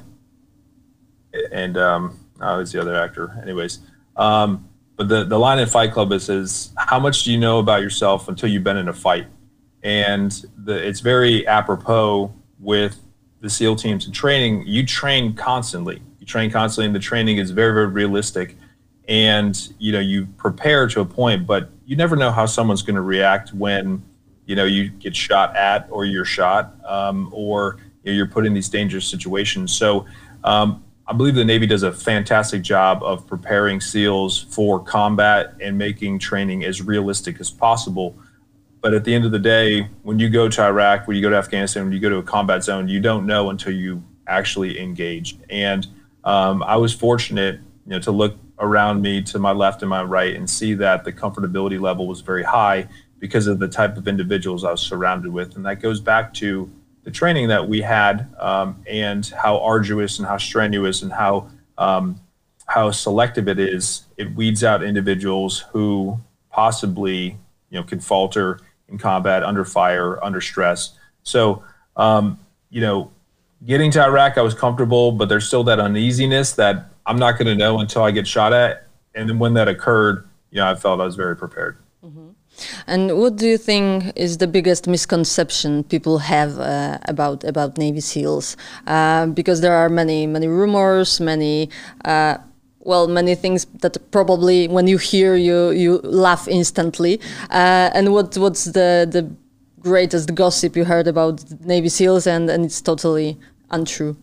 and 1.52 1.76
um, 1.76 2.18
oh, 2.40 2.58
who's 2.58 2.72
the 2.72 2.80
other 2.80 2.94
actor? 2.94 3.38
Anyways, 3.42 3.80
um, 4.16 4.67
but 4.98 5.08
the 5.08 5.24
the 5.24 5.38
line 5.38 5.60
in 5.60 5.66
Fight 5.68 5.92
Club 5.92 6.12
is, 6.12 6.28
is 6.28 6.72
how 6.76 6.98
much 6.98 7.22
do 7.22 7.32
you 7.32 7.38
know 7.38 7.60
about 7.60 7.80
yourself 7.80 8.28
until 8.28 8.50
you've 8.50 8.64
been 8.64 8.76
in 8.76 8.88
a 8.88 8.92
fight, 8.92 9.28
and 9.84 10.44
the, 10.64 10.74
it's 10.74 10.98
very 10.98 11.46
apropos 11.46 12.34
with 12.58 13.00
the 13.40 13.48
SEAL 13.48 13.76
teams 13.76 14.06
and 14.06 14.14
training. 14.14 14.64
You 14.66 14.84
train 14.84 15.34
constantly. 15.34 16.02
You 16.18 16.26
train 16.26 16.50
constantly, 16.50 16.86
and 16.86 16.94
the 16.94 17.00
training 17.00 17.38
is 17.38 17.52
very 17.52 17.72
very 17.72 17.86
realistic. 17.86 18.56
And 19.06 19.56
you 19.78 19.92
know 19.92 20.00
you 20.00 20.26
prepare 20.36 20.88
to 20.88 21.00
a 21.00 21.04
point, 21.04 21.46
but 21.46 21.70
you 21.86 21.94
never 21.94 22.16
know 22.16 22.32
how 22.32 22.44
someone's 22.44 22.82
going 22.82 22.96
to 22.96 23.02
react 23.02 23.54
when 23.54 24.02
you 24.46 24.56
know 24.56 24.64
you 24.64 24.88
get 24.88 25.14
shot 25.14 25.56
at 25.56 25.86
or 25.90 26.06
you're 26.06 26.24
shot 26.24 26.74
um, 26.84 27.30
or 27.32 27.78
you 28.02 28.10
know, 28.12 28.16
you're 28.16 28.26
put 28.26 28.44
in 28.44 28.52
these 28.52 28.68
dangerous 28.68 29.06
situations. 29.06 29.72
So 29.72 30.06
um, 30.42 30.82
I 31.08 31.14
believe 31.14 31.34
the 31.34 31.44
Navy 31.44 31.66
does 31.66 31.84
a 31.84 31.90
fantastic 31.90 32.60
job 32.60 33.02
of 33.02 33.26
preparing 33.26 33.80
SEALs 33.80 34.42
for 34.50 34.78
combat 34.78 35.54
and 35.58 35.78
making 35.78 36.18
training 36.18 36.64
as 36.64 36.82
realistic 36.82 37.40
as 37.40 37.50
possible. 37.50 38.14
But 38.82 38.92
at 38.92 39.04
the 39.04 39.14
end 39.14 39.24
of 39.24 39.30
the 39.30 39.38
day, 39.38 39.88
when 40.02 40.18
you 40.18 40.28
go 40.28 40.50
to 40.50 40.62
Iraq, 40.62 41.08
when 41.08 41.16
you 41.16 41.22
go 41.22 41.30
to 41.30 41.36
Afghanistan, 41.36 41.84
when 41.84 41.92
you 41.92 41.98
go 41.98 42.10
to 42.10 42.18
a 42.18 42.22
combat 42.22 42.62
zone, 42.62 42.88
you 42.88 43.00
don't 43.00 43.24
know 43.24 43.48
until 43.48 43.72
you 43.72 44.04
actually 44.26 44.78
engage. 44.78 45.38
And 45.48 45.86
um, 46.24 46.62
I 46.62 46.76
was 46.76 46.92
fortunate, 46.92 47.54
you 47.86 47.92
know, 47.92 48.00
to 48.00 48.10
look 48.10 48.36
around 48.58 49.00
me 49.00 49.22
to 49.22 49.38
my 49.38 49.52
left 49.52 49.80
and 49.80 49.88
my 49.88 50.02
right 50.02 50.36
and 50.36 50.48
see 50.48 50.74
that 50.74 51.04
the 51.04 51.12
comfortability 51.12 51.80
level 51.80 52.06
was 52.06 52.20
very 52.20 52.42
high 52.42 52.86
because 53.18 53.46
of 53.46 53.58
the 53.58 53.68
type 53.68 53.96
of 53.96 54.08
individuals 54.08 54.62
I 54.62 54.72
was 54.72 54.82
surrounded 54.82 55.32
with. 55.32 55.56
And 55.56 55.64
that 55.64 55.80
goes 55.80 56.00
back 56.00 56.34
to 56.34 56.70
the 57.08 57.14
training 57.14 57.48
that 57.48 57.66
we 57.66 57.80
had 57.80 58.28
um, 58.38 58.84
and 58.86 59.24
how 59.28 59.58
arduous 59.60 60.18
and 60.18 60.28
how 60.28 60.36
strenuous 60.36 61.00
and 61.00 61.10
how 61.10 61.48
um, 61.78 62.20
how 62.66 62.90
selective 62.90 63.48
it 63.48 63.58
is, 63.58 64.04
it 64.18 64.34
weeds 64.34 64.62
out 64.62 64.82
individuals 64.82 65.60
who 65.72 66.20
possibly 66.50 67.38
you 67.70 67.78
know 67.78 67.82
can 67.82 67.98
falter 67.98 68.60
in 68.90 68.98
combat, 68.98 69.42
under 69.42 69.64
fire, 69.64 70.22
under 70.22 70.42
stress. 70.42 70.98
So 71.22 71.64
um, 71.96 72.38
you 72.68 72.82
know, 72.82 73.10
getting 73.64 73.90
to 73.92 74.04
Iraq, 74.04 74.36
I 74.36 74.42
was 74.42 74.52
comfortable, 74.52 75.10
but 75.10 75.30
there's 75.30 75.46
still 75.46 75.64
that 75.64 75.80
uneasiness 75.80 76.52
that 76.56 76.90
I'm 77.06 77.18
not 77.18 77.38
going 77.38 77.46
to 77.46 77.54
know 77.54 77.78
until 77.78 78.02
I 78.02 78.10
get 78.10 78.26
shot 78.26 78.52
at. 78.52 78.86
And 79.14 79.30
then 79.30 79.38
when 79.38 79.54
that 79.54 79.66
occurred, 79.66 80.28
you 80.50 80.58
know, 80.58 80.70
I 80.70 80.74
felt 80.74 81.00
I 81.00 81.06
was 81.06 81.16
very 81.16 81.36
prepared. 81.36 81.78
Mm-hmm. 82.04 82.28
And 82.86 83.18
what 83.18 83.36
do 83.36 83.46
you 83.46 83.58
think 83.58 84.12
is 84.16 84.38
the 84.38 84.46
biggest 84.46 84.86
misconception 84.86 85.84
people 85.84 86.18
have 86.18 86.58
uh, 86.58 86.98
about 87.06 87.44
about 87.44 87.78
Navy 87.78 88.00
SEALs? 88.00 88.56
Uh, 88.86 89.26
because 89.26 89.60
there 89.60 89.74
are 89.74 89.88
many 89.88 90.26
many 90.26 90.48
rumors, 90.48 91.20
many. 91.20 91.70
Uh, 92.04 92.38
well, 92.80 93.06
many 93.06 93.34
things 93.34 93.66
that 93.82 93.98
probably 94.10 94.66
when 94.68 94.86
you 94.86 94.98
hear 94.98 95.36
you 95.36 95.70
you 95.70 95.98
laugh 95.98 96.48
instantly. 96.48 97.20
Uh, 97.50 97.90
and 97.94 98.12
what 98.12 98.36
what's 98.38 98.64
the 98.64 99.06
the 99.10 99.30
greatest 99.80 100.34
gossip 100.34 100.76
you 100.76 100.84
heard 100.84 101.06
about 101.06 101.44
Navy 101.60 101.88
SEALs, 101.88 102.26
and, 102.26 102.50
and 102.50 102.64
it's 102.64 102.80
totally 102.80 103.36
untrue. 103.70 104.16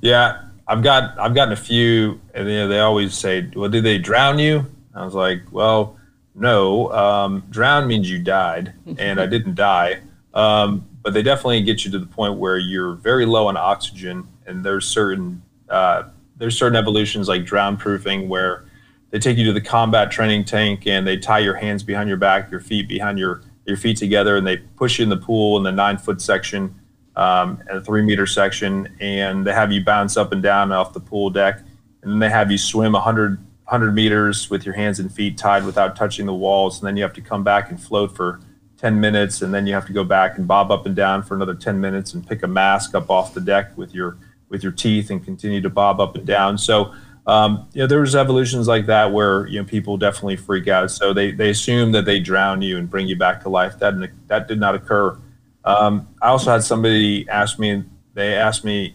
Yeah, 0.00 0.42
I've 0.68 0.82
got 0.82 1.18
I've 1.18 1.34
gotten 1.34 1.52
a 1.52 1.56
few, 1.56 2.20
and 2.34 2.48
you 2.48 2.54
know, 2.54 2.68
they 2.68 2.80
always 2.80 3.14
say, 3.14 3.48
"Well, 3.54 3.70
did 3.70 3.84
they 3.84 3.98
drown 3.98 4.38
you?" 4.38 4.66
I 4.94 5.04
was 5.04 5.14
like, 5.14 5.42
"Well, 5.50 5.95
no, 6.36 6.92
um, 6.92 7.44
drown 7.50 7.86
means 7.86 8.10
you 8.10 8.18
died, 8.18 8.74
and 8.98 9.20
I 9.20 9.26
didn't 9.26 9.54
die. 9.54 10.00
Um, 10.34 10.86
but 11.02 11.14
they 11.14 11.22
definitely 11.22 11.62
get 11.62 11.84
you 11.84 11.90
to 11.92 11.98
the 11.98 12.06
point 12.06 12.34
where 12.34 12.58
you're 12.58 12.94
very 12.94 13.26
low 13.26 13.46
on 13.46 13.56
oxygen, 13.56 14.28
and 14.46 14.64
there's 14.64 14.86
certain 14.86 15.42
uh, 15.68 16.04
there's 16.36 16.58
certain 16.58 16.76
evolutions 16.76 17.28
like 17.28 17.44
drown 17.44 17.76
proofing 17.76 18.28
where 18.28 18.64
they 19.10 19.18
take 19.18 19.38
you 19.38 19.44
to 19.46 19.52
the 19.52 19.60
combat 19.60 20.10
training 20.10 20.44
tank 20.44 20.86
and 20.86 21.06
they 21.06 21.16
tie 21.16 21.38
your 21.38 21.54
hands 21.54 21.82
behind 21.82 22.08
your 22.08 22.18
back, 22.18 22.50
your 22.50 22.60
feet 22.60 22.88
behind 22.88 23.18
your 23.18 23.42
your 23.66 23.76
feet 23.76 23.96
together, 23.96 24.36
and 24.36 24.46
they 24.46 24.58
push 24.58 24.98
you 24.98 25.04
in 25.04 25.08
the 25.08 25.16
pool 25.16 25.56
in 25.56 25.62
the 25.62 25.72
nine 25.72 25.96
foot 25.98 26.20
section. 26.20 26.74
um, 27.16 27.62
at 27.68 27.76
a 27.76 27.80
three 27.80 28.02
meter 28.02 28.26
section, 28.26 28.94
and 29.00 29.46
they 29.46 29.52
have 29.52 29.72
you 29.72 29.82
bounce 29.82 30.16
up 30.16 30.32
and 30.32 30.42
down 30.42 30.70
off 30.70 30.92
the 30.92 31.00
pool 31.00 31.30
deck, 31.30 31.60
and 32.02 32.12
then 32.12 32.18
they 32.18 32.28
have 32.28 32.50
you 32.52 32.58
swim 32.58 32.92
100, 32.92 33.38
100 33.66 33.92
meters 33.92 34.48
with 34.48 34.64
your 34.64 34.74
hands 34.74 34.98
and 34.98 35.12
feet 35.12 35.36
tied 35.36 35.64
without 35.64 35.96
touching 35.96 36.26
the 36.26 36.34
walls, 36.34 36.78
and 36.78 36.86
then 36.86 36.96
you 36.96 37.02
have 37.02 37.12
to 37.12 37.20
come 37.20 37.44
back 37.44 37.70
and 37.70 37.80
float 37.80 38.14
for 38.14 38.40
10 38.78 39.00
minutes, 39.00 39.42
and 39.42 39.52
then 39.52 39.66
you 39.66 39.74
have 39.74 39.86
to 39.86 39.92
go 39.92 40.04
back 40.04 40.38
and 40.38 40.46
bob 40.46 40.70
up 40.70 40.86
and 40.86 40.94
down 40.94 41.22
for 41.22 41.34
another 41.34 41.54
10 41.54 41.80
minutes 41.80 42.14
and 42.14 42.26
pick 42.26 42.42
a 42.42 42.46
mask 42.46 42.94
up 42.94 43.10
off 43.10 43.34
the 43.34 43.40
deck 43.40 43.76
with 43.76 43.94
your 43.94 44.16
with 44.48 44.62
your 44.62 44.70
teeth 44.72 45.10
and 45.10 45.24
continue 45.24 45.60
to 45.60 45.68
bob 45.68 46.00
up 46.00 46.14
and 46.14 46.24
down. 46.24 46.56
So 46.56 46.94
um, 47.26 47.68
you 47.72 47.80
know, 47.80 47.86
there 47.88 48.00
was 48.00 48.14
evolutions 48.14 48.68
like 48.68 48.86
that 48.86 49.12
where 49.12 49.46
you 49.48 49.60
know 49.60 49.66
people 49.66 49.96
definitely 49.96 50.36
freak 50.36 50.68
out. 50.68 50.90
So 50.90 51.12
they 51.12 51.32
they 51.32 51.50
assume 51.50 51.92
that 51.92 52.04
they 52.04 52.20
drown 52.20 52.62
you 52.62 52.78
and 52.78 52.88
bring 52.88 53.08
you 53.08 53.16
back 53.16 53.42
to 53.42 53.48
life. 53.48 53.78
That 53.80 53.94
that 54.28 54.46
did 54.46 54.60
not 54.60 54.74
occur. 54.74 55.18
Um, 55.64 56.08
I 56.22 56.28
also 56.28 56.52
had 56.52 56.62
somebody 56.62 57.28
ask 57.28 57.58
me. 57.58 57.84
They 58.14 58.34
asked 58.34 58.64
me, 58.64 58.94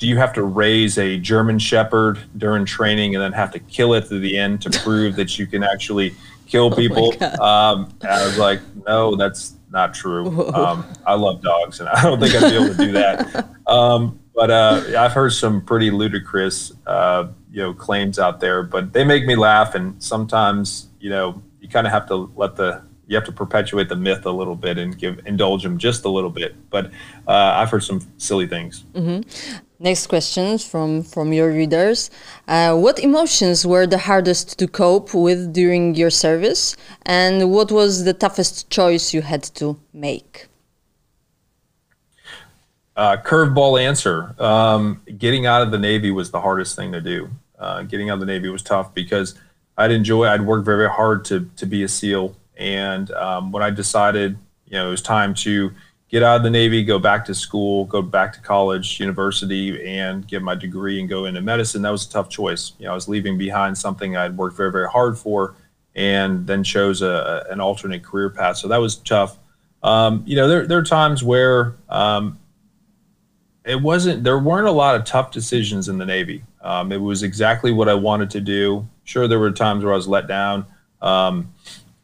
"Do 0.00 0.08
you 0.08 0.16
have 0.16 0.32
to 0.32 0.42
raise 0.42 0.98
a 0.98 1.16
German 1.18 1.60
Shepherd 1.60 2.18
during 2.36 2.64
training 2.64 3.14
and 3.14 3.22
then 3.22 3.32
have 3.32 3.52
to 3.52 3.60
kill 3.60 3.94
it 3.94 4.08
to 4.08 4.18
the 4.18 4.36
end 4.36 4.62
to 4.62 4.70
prove 4.84 5.14
that 5.16 5.38
you 5.38 5.46
can 5.46 5.62
actually 5.62 6.14
kill 6.46 6.72
oh 6.72 6.76
people?" 6.76 7.14
Oh 7.20 7.44
um, 7.44 7.94
I 8.02 8.26
was 8.26 8.36
like, 8.36 8.60
"No, 8.86 9.14
that's 9.14 9.54
not 9.70 9.94
true. 9.94 10.52
Um, 10.52 10.84
I 11.06 11.14
love 11.14 11.42
dogs, 11.42 11.78
and 11.78 11.88
I 11.88 12.02
don't 12.02 12.18
think 12.18 12.34
I'd 12.34 12.50
be 12.50 12.56
able 12.56 12.74
to 12.74 12.84
do 12.86 12.92
that." 12.92 13.46
Um, 13.70 14.18
but 14.34 14.50
uh, 14.50 14.82
I've 14.98 15.12
heard 15.12 15.32
some 15.32 15.60
pretty 15.60 15.92
ludicrous, 15.92 16.72
uh, 16.86 17.28
you 17.52 17.62
know, 17.62 17.72
claims 17.72 18.18
out 18.18 18.40
there. 18.40 18.64
But 18.64 18.92
they 18.92 19.04
make 19.04 19.24
me 19.26 19.36
laugh, 19.36 19.76
and 19.76 20.02
sometimes, 20.02 20.88
you 20.98 21.08
know, 21.08 21.40
you 21.60 21.68
kind 21.68 21.86
of 21.86 21.92
have 21.92 22.08
to 22.08 22.32
let 22.34 22.56
the 22.56 22.82
you 23.10 23.16
have 23.16 23.24
to 23.24 23.32
perpetuate 23.32 23.88
the 23.88 23.96
myth 23.96 24.24
a 24.24 24.30
little 24.30 24.54
bit 24.54 24.78
and 24.78 24.96
give 24.96 25.20
indulge 25.26 25.64
them 25.64 25.78
just 25.78 26.04
a 26.04 26.08
little 26.08 26.30
bit. 26.30 26.54
But 26.70 26.86
uh, 27.26 27.54
I've 27.56 27.68
heard 27.68 27.82
some 27.82 28.00
silly 28.18 28.46
things. 28.46 28.84
Mm-hmm. 28.94 29.58
Next 29.82 30.08
questions 30.08 30.62
from 30.62 31.02
from 31.02 31.32
your 31.32 31.50
readers: 31.50 32.10
uh, 32.46 32.76
What 32.76 32.98
emotions 32.98 33.64
were 33.64 33.86
the 33.86 33.96
hardest 33.96 34.58
to 34.58 34.68
cope 34.68 35.14
with 35.14 35.54
during 35.54 35.94
your 35.94 36.10
service, 36.10 36.76
and 37.06 37.50
what 37.50 37.72
was 37.72 38.04
the 38.04 38.12
toughest 38.12 38.68
choice 38.68 39.14
you 39.14 39.22
had 39.22 39.42
to 39.54 39.80
make? 39.94 40.48
Uh, 42.94 43.16
curveball 43.16 43.80
answer. 43.80 44.34
Um, 44.38 45.00
getting 45.16 45.46
out 45.46 45.62
of 45.62 45.70
the 45.70 45.78
Navy 45.78 46.10
was 46.10 46.30
the 46.30 46.42
hardest 46.42 46.76
thing 46.76 46.92
to 46.92 47.00
do. 47.00 47.30
Uh, 47.58 47.82
getting 47.82 48.10
out 48.10 48.14
of 48.14 48.20
the 48.20 48.26
Navy 48.26 48.50
was 48.50 48.62
tough 48.62 48.92
because 48.92 49.34
I'd 49.78 49.92
enjoy, 49.92 50.26
I'd 50.26 50.42
worked 50.42 50.66
very, 50.66 50.76
very 50.76 50.90
hard 50.90 51.24
to, 51.26 51.48
to 51.56 51.64
be 51.64 51.82
a 51.84 51.88
SEAL. 51.88 52.36
And 52.58 53.10
um, 53.12 53.52
when 53.52 53.62
I 53.62 53.70
decided, 53.70 54.36
you 54.66 54.74
know, 54.74 54.88
it 54.88 54.90
was 54.90 55.00
time 55.00 55.32
to 55.36 55.72
get 56.10 56.22
out 56.24 56.36
of 56.36 56.42
the 56.42 56.50
Navy, 56.50 56.82
go 56.82 56.98
back 56.98 57.24
to 57.26 57.34
school, 57.34 57.84
go 57.84 58.02
back 58.02 58.32
to 58.32 58.40
college, 58.40 58.98
university, 58.98 59.86
and 59.86 60.26
get 60.26 60.42
my 60.42 60.54
degree 60.54 60.98
and 60.98 61.08
go 61.08 61.26
into 61.26 61.40
medicine, 61.40 61.82
that 61.82 61.90
was 61.90 62.06
a 62.06 62.10
tough 62.10 62.28
choice. 62.28 62.72
You 62.78 62.86
know, 62.86 62.92
I 62.92 62.94
was 62.94 63.08
leaving 63.08 63.38
behind 63.38 63.78
something 63.78 64.16
I'd 64.16 64.36
worked 64.36 64.56
very, 64.56 64.72
very 64.72 64.88
hard 64.88 65.16
for 65.16 65.54
and 65.94 66.46
then 66.46 66.64
chose 66.64 67.02
a, 67.02 67.46
an 67.50 67.60
alternate 67.60 68.02
career 68.02 68.30
path. 68.30 68.56
So 68.56 68.68
that 68.68 68.78
was 68.78 68.96
tough. 68.96 69.38
Um, 69.82 70.22
you 70.26 70.36
know, 70.36 70.48
there, 70.48 70.66
there 70.66 70.78
are 70.78 70.84
times 70.84 71.22
where 71.22 71.76
um, 71.88 72.38
it 73.64 73.80
wasn't 73.80 74.24
there 74.24 74.38
weren't 74.38 74.66
a 74.66 74.72
lot 74.72 74.96
of 74.96 75.04
tough 75.04 75.30
decisions 75.30 75.88
in 75.88 75.98
the 75.98 76.06
Navy. 76.06 76.44
Um, 76.60 76.92
it 76.92 77.00
was 77.00 77.22
exactly 77.22 77.72
what 77.72 77.88
I 77.88 77.94
wanted 77.94 78.30
to 78.30 78.40
do. 78.40 78.88
Sure, 79.04 79.26
there 79.26 79.38
were 79.38 79.50
times 79.50 79.84
where 79.84 79.92
I 79.92 79.96
was 79.96 80.08
let 80.08 80.26
down, 80.26 80.66
um, 81.00 81.52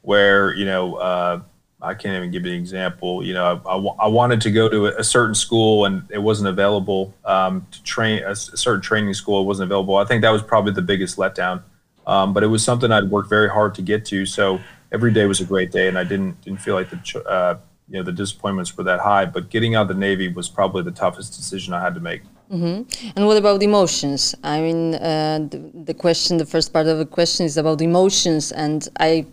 where 0.03 0.55
you 0.55 0.65
know 0.65 0.95
uh, 0.95 1.41
I 1.87 1.95
can't 1.95 2.17
even 2.17 2.31
give 2.31 2.45
you 2.45 2.53
an 2.53 2.59
example. 2.59 3.25
You 3.25 3.35
know, 3.35 3.63
I, 3.65 3.77
I, 3.77 4.07
I 4.07 4.09
wanted 4.09 4.41
to 4.43 4.51
go 4.51 4.69
to 4.69 4.87
a, 4.87 4.97
a, 4.99 5.05
certain 5.05 5.35
school 5.35 5.85
and 5.85 6.03
it 6.11 6.19
wasn't 6.19 6.49
available 6.49 7.15
um, 7.25 7.67
to 7.71 7.83
train 7.83 8.23
a, 8.25 8.31
a, 8.31 8.37
certain 8.37 8.83
training 8.83 9.15
school. 9.15 9.41
It 9.41 9.45
wasn't 9.45 9.71
available. 9.71 9.97
I 9.97 10.05
think 10.05 10.23
that 10.23 10.31
was 10.31 10.43
probably 10.43 10.73
the 10.73 10.83
biggest 10.83 11.17
letdown. 11.17 11.63
Um, 12.07 12.33
but 12.33 12.43
it 12.43 12.49
was 12.49 12.63
something 12.63 12.93
I'd 12.93 13.11
worked 13.11 13.29
very 13.29 13.49
hard 13.49 13.75
to 13.77 13.83
get 13.83 14.05
to. 14.07 14.27
So 14.27 14.61
every 14.93 15.13
day 15.13 15.27
was 15.27 15.41
a 15.41 15.45
great 15.45 15.73
day, 15.73 15.89
and 15.89 15.99
I 15.99 16.05
didn't 16.05 16.41
didn't 16.43 16.61
feel 16.61 16.75
like 16.75 16.91
the 16.91 17.23
uh, 17.29 17.59
you 17.89 17.97
know 17.99 18.03
the 18.03 18.13
disappointments 18.13 18.77
were 18.77 18.85
that 18.85 19.01
high. 19.01 19.25
But 19.27 19.51
getting 19.51 19.75
out 19.75 19.83
of 19.83 19.89
the 19.89 19.95
Navy 19.95 20.29
was 20.29 20.49
probably 20.49 20.83
the 20.83 20.93
toughest 20.93 21.37
decision 21.37 21.75
I 21.75 21.81
had 21.81 21.95
to 21.95 22.01
make. 22.01 22.23
Mm-hmm. 22.51 23.11
And 23.17 23.27
what 23.27 23.37
about 23.37 23.63
emotions? 23.63 24.35
I 24.45 24.61
mean, 24.61 24.95
uh, 24.95 25.41
the, 25.51 25.59
the, 25.75 25.95
question, 25.95 26.37
the 26.37 26.47
first 26.47 26.73
part 26.73 26.87
of 26.87 26.99
the 26.99 27.07
question 27.07 27.45
is 27.45 27.57
about 27.57 27.81
emotions, 27.81 28.53
and 28.53 28.89
I, 29.01 29.27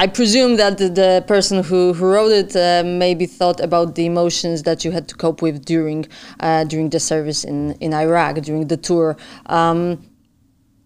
I 0.00 0.06
presume 0.06 0.58
that 0.58 0.78
the, 0.78 0.88
the 0.88 1.24
person 1.26 1.64
who, 1.64 1.92
who 1.92 2.06
wrote 2.06 2.30
it 2.30 2.54
uh, 2.54 2.84
maybe 2.86 3.26
thought 3.26 3.58
about 3.58 3.96
the 3.96 4.06
emotions 4.06 4.62
that 4.62 4.84
you 4.84 4.92
had 4.92 5.08
to 5.08 5.16
cope 5.16 5.42
with 5.42 5.64
during 5.64 6.06
uh, 6.38 6.62
during 6.62 6.90
the 6.90 7.00
service 7.00 7.42
in, 7.42 7.72
in 7.80 7.92
Iraq 7.92 8.36
during 8.36 8.68
the 8.68 8.76
tour. 8.76 9.16
Um, 9.46 10.00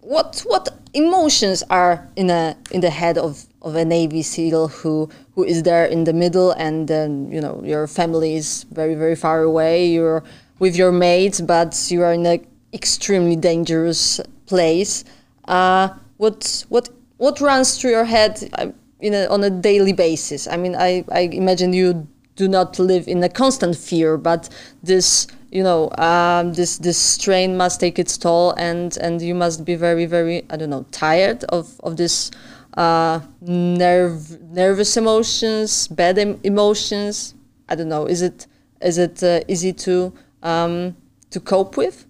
what 0.01 0.43
what 0.47 0.71
emotions 0.95 1.63
are 1.69 2.09
in 2.17 2.31
a 2.31 2.57
in 2.71 2.81
the 2.81 2.89
head 2.89 3.19
of 3.19 3.45
of 3.61 3.77
a 3.77 3.85
Navy 3.85 4.23
SEAL 4.23 4.69
who 4.69 5.11
who 5.35 5.45
is 5.45 5.63
there 5.63 5.85
in 5.85 6.05
the 6.05 6.15
middle, 6.15 6.53
and 6.53 6.89
then 6.89 7.31
you 7.31 7.43
know 7.43 7.61
your 7.63 7.87
family 7.87 8.35
is 8.37 8.65
very 8.71 8.95
very 8.95 9.15
far 9.15 9.43
away. 9.43 9.89
You're 9.89 10.25
with 10.59 10.75
your 10.75 10.91
mates, 10.91 11.39
but 11.43 11.77
you 11.91 12.03
are 12.03 12.15
in 12.15 12.25
an 12.25 12.47
extremely 12.73 13.37
dangerous 13.37 14.23
place. 14.47 15.05
Uh, 15.45 15.91
what 16.17 16.65
what 16.71 16.89
what 17.19 17.43
runs 17.43 17.79
through 17.79 17.91
your 17.91 18.05
head 18.07 18.49
uh, 18.55 18.69
in 19.03 19.15
a, 19.15 19.27
on 19.27 19.45
a 19.45 19.51
daily 19.51 19.93
basis? 19.93 20.49
I 20.49 20.57
mean, 20.57 20.75
I, 20.75 21.05
I 21.13 21.21
imagine 21.33 21.73
you 21.73 22.09
do 22.37 22.49
not 22.49 22.79
live 22.79 23.07
in 23.09 23.23
a 23.23 23.29
constant 23.29 23.77
fear, 23.77 24.17
but 24.17 24.49
this 24.83 25.27
you 25.51 25.63
know 25.63 25.91
um, 25.99 26.55
this 26.55 26.79
this 26.79 26.97
strain 26.97 27.57
must 27.57 27.79
take 27.79 27.99
its 27.99 28.17
toll, 28.17 28.53
and 28.53 28.97
and 28.99 29.21
you 29.21 29.35
must 29.35 29.65
be 29.65 29.75
very 29.75 30.07
very 30.07 30.45
I 30.49 30.57
don't 30.57 30.71
know 30.71 30.87
tired 30.91 31.45
of 31.45 31.79
of 31.81 31.97
this 31.97 32.31
uh, 32.77 33.21
nerve, 33.43 34.41
nervous 34.51 34.97
emotions, 34.97 35.89
bad 35.89 36.19
em- 36.19 36.41
emotions. 36.43 37.35
I 37.69 37.75
don't 37.75 37.89
know. 37.89 38.07
Is 38.07 38.23
it 38.23 38.47
is 38.81 38.99
it 38.99 39.23
uh, 39.23 39.41
easy 39.49 39.73
to 39.75 40.13
um, 40.43 40.97
to 41.31 41.41
cope 41.41 41.77
with? 41.77 42.07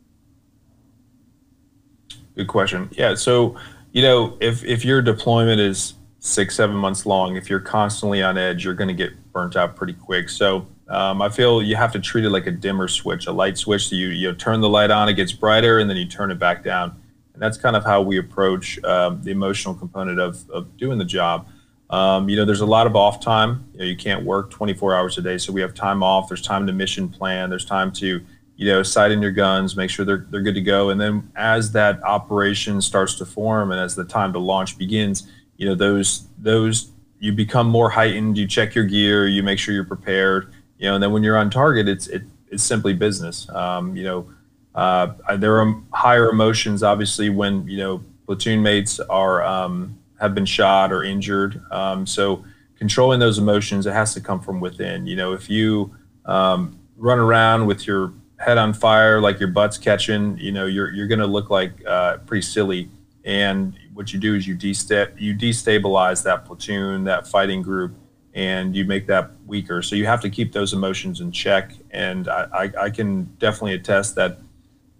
Good 2.36 2.48
question. 2.48 2.88
Yeah. 2.92 3.14
So 3.16 3.56
you 3.92 4.02
know, 4.02 4.36
if 4.40 4.64
if 4.64 4.84
your 4.84 5.02
deployment 5.02 5.60
is 5.60 5.94
six 6.24 6.56
seven 6.56 6.76
months 6.76 7.04
long, 7.04 7.36
if 7.36 7.50
you're 7.50 7.60
constantly 7.60 8.22
on 8.22 8.38
edge, 8.38 8.64
you're 8.64 8.74
going 8.74 8.88
to 8.88 8.94
get 8.94 9.32
burnt 9.32 9.56
out 9.56 9.76
pretty 9.76 9.92
quick. 9.92 10.28
So 10.28 10.66
um, 10.88 11.20
I 11.20 11.28
feel 11.28 11.62
you 11.62 11.76
have 11.76 11.92
to 11.92 12.00
treat 12.00 12.24
it 12.24 12.30
like 12.30 12.46
a 12.46 12.50
dimmer 12.50 12.88
switch, 12.88 13.26
a 13.26 13.32
light 13.32 13.58
switch. 13.58 13.88
So 13.88 13.96
you 13.96 14.08
you 14.08 14.32
turn 14.32 14.60
the 14.60 14.68
light 14.68 14.90
on, 14.90 15.08
it 15.08 15.14
gets 15.14 15.32
brighter, 15.32 15.78
and 15.78 15.90
then 15.90 15.96
you 15.96 16.06
turn 16.06 16.30
it 16.30 16.38
back 16.38 16.64
down 16.64 16.96
and 17.34 17.42
that's 17.42 17.56
kind 17.56 17.76
of 17.76 17.84
how 17.84 18.02
we 18.02 18.18
approach 18.18 18.82
um, 18.84 19.22
the 19.22 19.30
emotional 19.30 19.74
component 19.74 20.20
of, 20.20 20.48
of 20.50 20.76
doing 20.76 20.98
the 20.98 21.04
job. 21.04 21.48
Um, 21.90 22.28
you 22.28 22.36
know, 22.36 22.44
there's 22.44 22.60
a 22.60 22.66
lot 22.66 22.86
of 22.86 22.96
off 22.96 23.20
time. 23.20 23.68
You, 23.72 23.78
know, 23.78 23.84
you 23.84 23.96
can't 23.96 24.24
work 24.24 24.50
24 24.50 24.94
hours 24.94 25.18
a 25.18 25.22
day, 25.22 25.38
so 25.38 25.52
we 25.52 25.60
have 25.60 25.74
time 25.74 26.02
off. 26.02 26.28
There's 26.28 26.42
time 26.42 26.66
to 26.66 26.72
mission 26.72 27.08
plan. 27.08 27.50
There's 27.50 27.64
time 27.64 27.92
to, 27.92 28.24
you 28.56 28.66
know, 28.66 28.82
sight 28.82 29.12
in 29.12 29.20
your 29.20 29.30
guns, 29.30 29.76
make 29.76 29.90
sure 29.90 30.04
they're 30.04 30.26
they're 30.30 30.42
good 30.42 30.54
to 30.54 30.60
go. 30.60 30.90
And 30.90 31.00
then 31.00 31.30
as 31.36 31.72
that 31.72 32.02
operation 32.02 32.80
starts 32.80 33.14
to 33.16 33.26
form, 33.26 33.72
and 33.72 33.80
as 33.80 33.94
the 33.94 34.04
time 34.04 34.32
to 34.34 34.38
launch 34.38 34.78
begins, 34.78 35.28
you 35.56 35.66
know, 35.66 35.74
those 35.74 36.26
those 36.38 36.90
you 37.18 37.32
become 37.32 37.68
more 37.68 37.90
heightened. 37.90 38.36
You 38.36 38.46
check 38.46 38.74
your 38.74 38.84
gear. 38.84 39.26
You 39.26 39.42
make 39.42 39.58
sure 39.58 39.74
you're 39.74 39.84
prepared. 39.84 40.52
You 40.78 40.88
know, 40.88 40.94
and 40.94 41.02
then 41.02 41.12
when 41.12 41.22
you're 41.22 41.36
on 41.36 41.50
target, 41.50 41.88
it's 41.88 42.06
it, 42.08 42.22
it's 42.48 42.64
simply 42.64 42.92
business. 42.92 43.48
Um, 43.50 43.96
you 43.96 44.04
know 44.04 44.28
uh, 44.74 45.12
there 45.36 45.60
are 45.60 45.82
higher 45.92 46.30
emotions, 46.30 46.82
obviously, 46.82 47.30
when 47.30 47.66
you 47.68 47.78
know 47.78 48.02
platoon 48.26 48.62
mates 48.62 49.00
are 49.00 49.42
um, 49.42 49.98
have 50.20 50.34
been 50.34 50.46
shot 50.46 50.92
or 50.92 51.04
injured. 51.04 51.60
Um, 51.70 52.06
so 52.06 52.44
controlling 52.78 53.20
those 53.20 53.38
emotions, 53.38 53.86
it 53.86 53.92
has 53.92 54.14
to 54.14 54.20
come 54.20 54.40
from 54.40 54.60
within. 54.60 55.06
You 55.06 55.16
know, 55.16 55.32
if 55.32 55.50
you 55.50 55.94
um, 56.24 56.78
run 56.96 57.18
around 57.18 57.66
with 57.66 57.86
your 57.86 58.14
head 58.38 58.58
on 58.58 58.72
fire, 58.72 59.20
like 59.20 59.38
your 59.38 59.50
butt's 59.50 59.76
catching, 59.76 60.38
you 60.38 60.52
know, 60.52 60.66
you're 60.66 60.90
you're 60.90 61.08
going 61.08 61.20
to 61.20 61.26
look 61.26 61.50
like 61.50 61.72
uh, 61.86 62.18
pretty 62.18 62.42
silly. 62.42 62.88
And 63.24 63.78
what 63.94 64.12
you 64.12 64.18
do 64.18 64.34
is 64.34 64.46
you 64.46 64.56
desta- 64.56 65.12
you 65.18 65.34
destabilize 65.34 66.22
that 66.24 66.44
platoon, 66.44 67.04
that 67.04 67.26
fighting 67.26 67.62
group, 67.62 67.94
and 68.34 68.74
you 68.74 68.84
make 68.84 69.06
that 69.06 69.30
weaker. 69.46 69.82
So 69.82 69.96
you 69.96 70.06
have 70.06 70.20
to 70.22 70.30
keep 70.30 70.52
those 70.52 70.72
emotions 70.72 71.20
in 71.20 71.32
check. 71.32 71.72
And 71.90 72.28
I, 72.28 72.46
I, 72.52 72.84
I 72.84 72.90
can 72.90 73.24
definitely 73.38 73.74
attest 73.74 74.14
that 74.14 74.38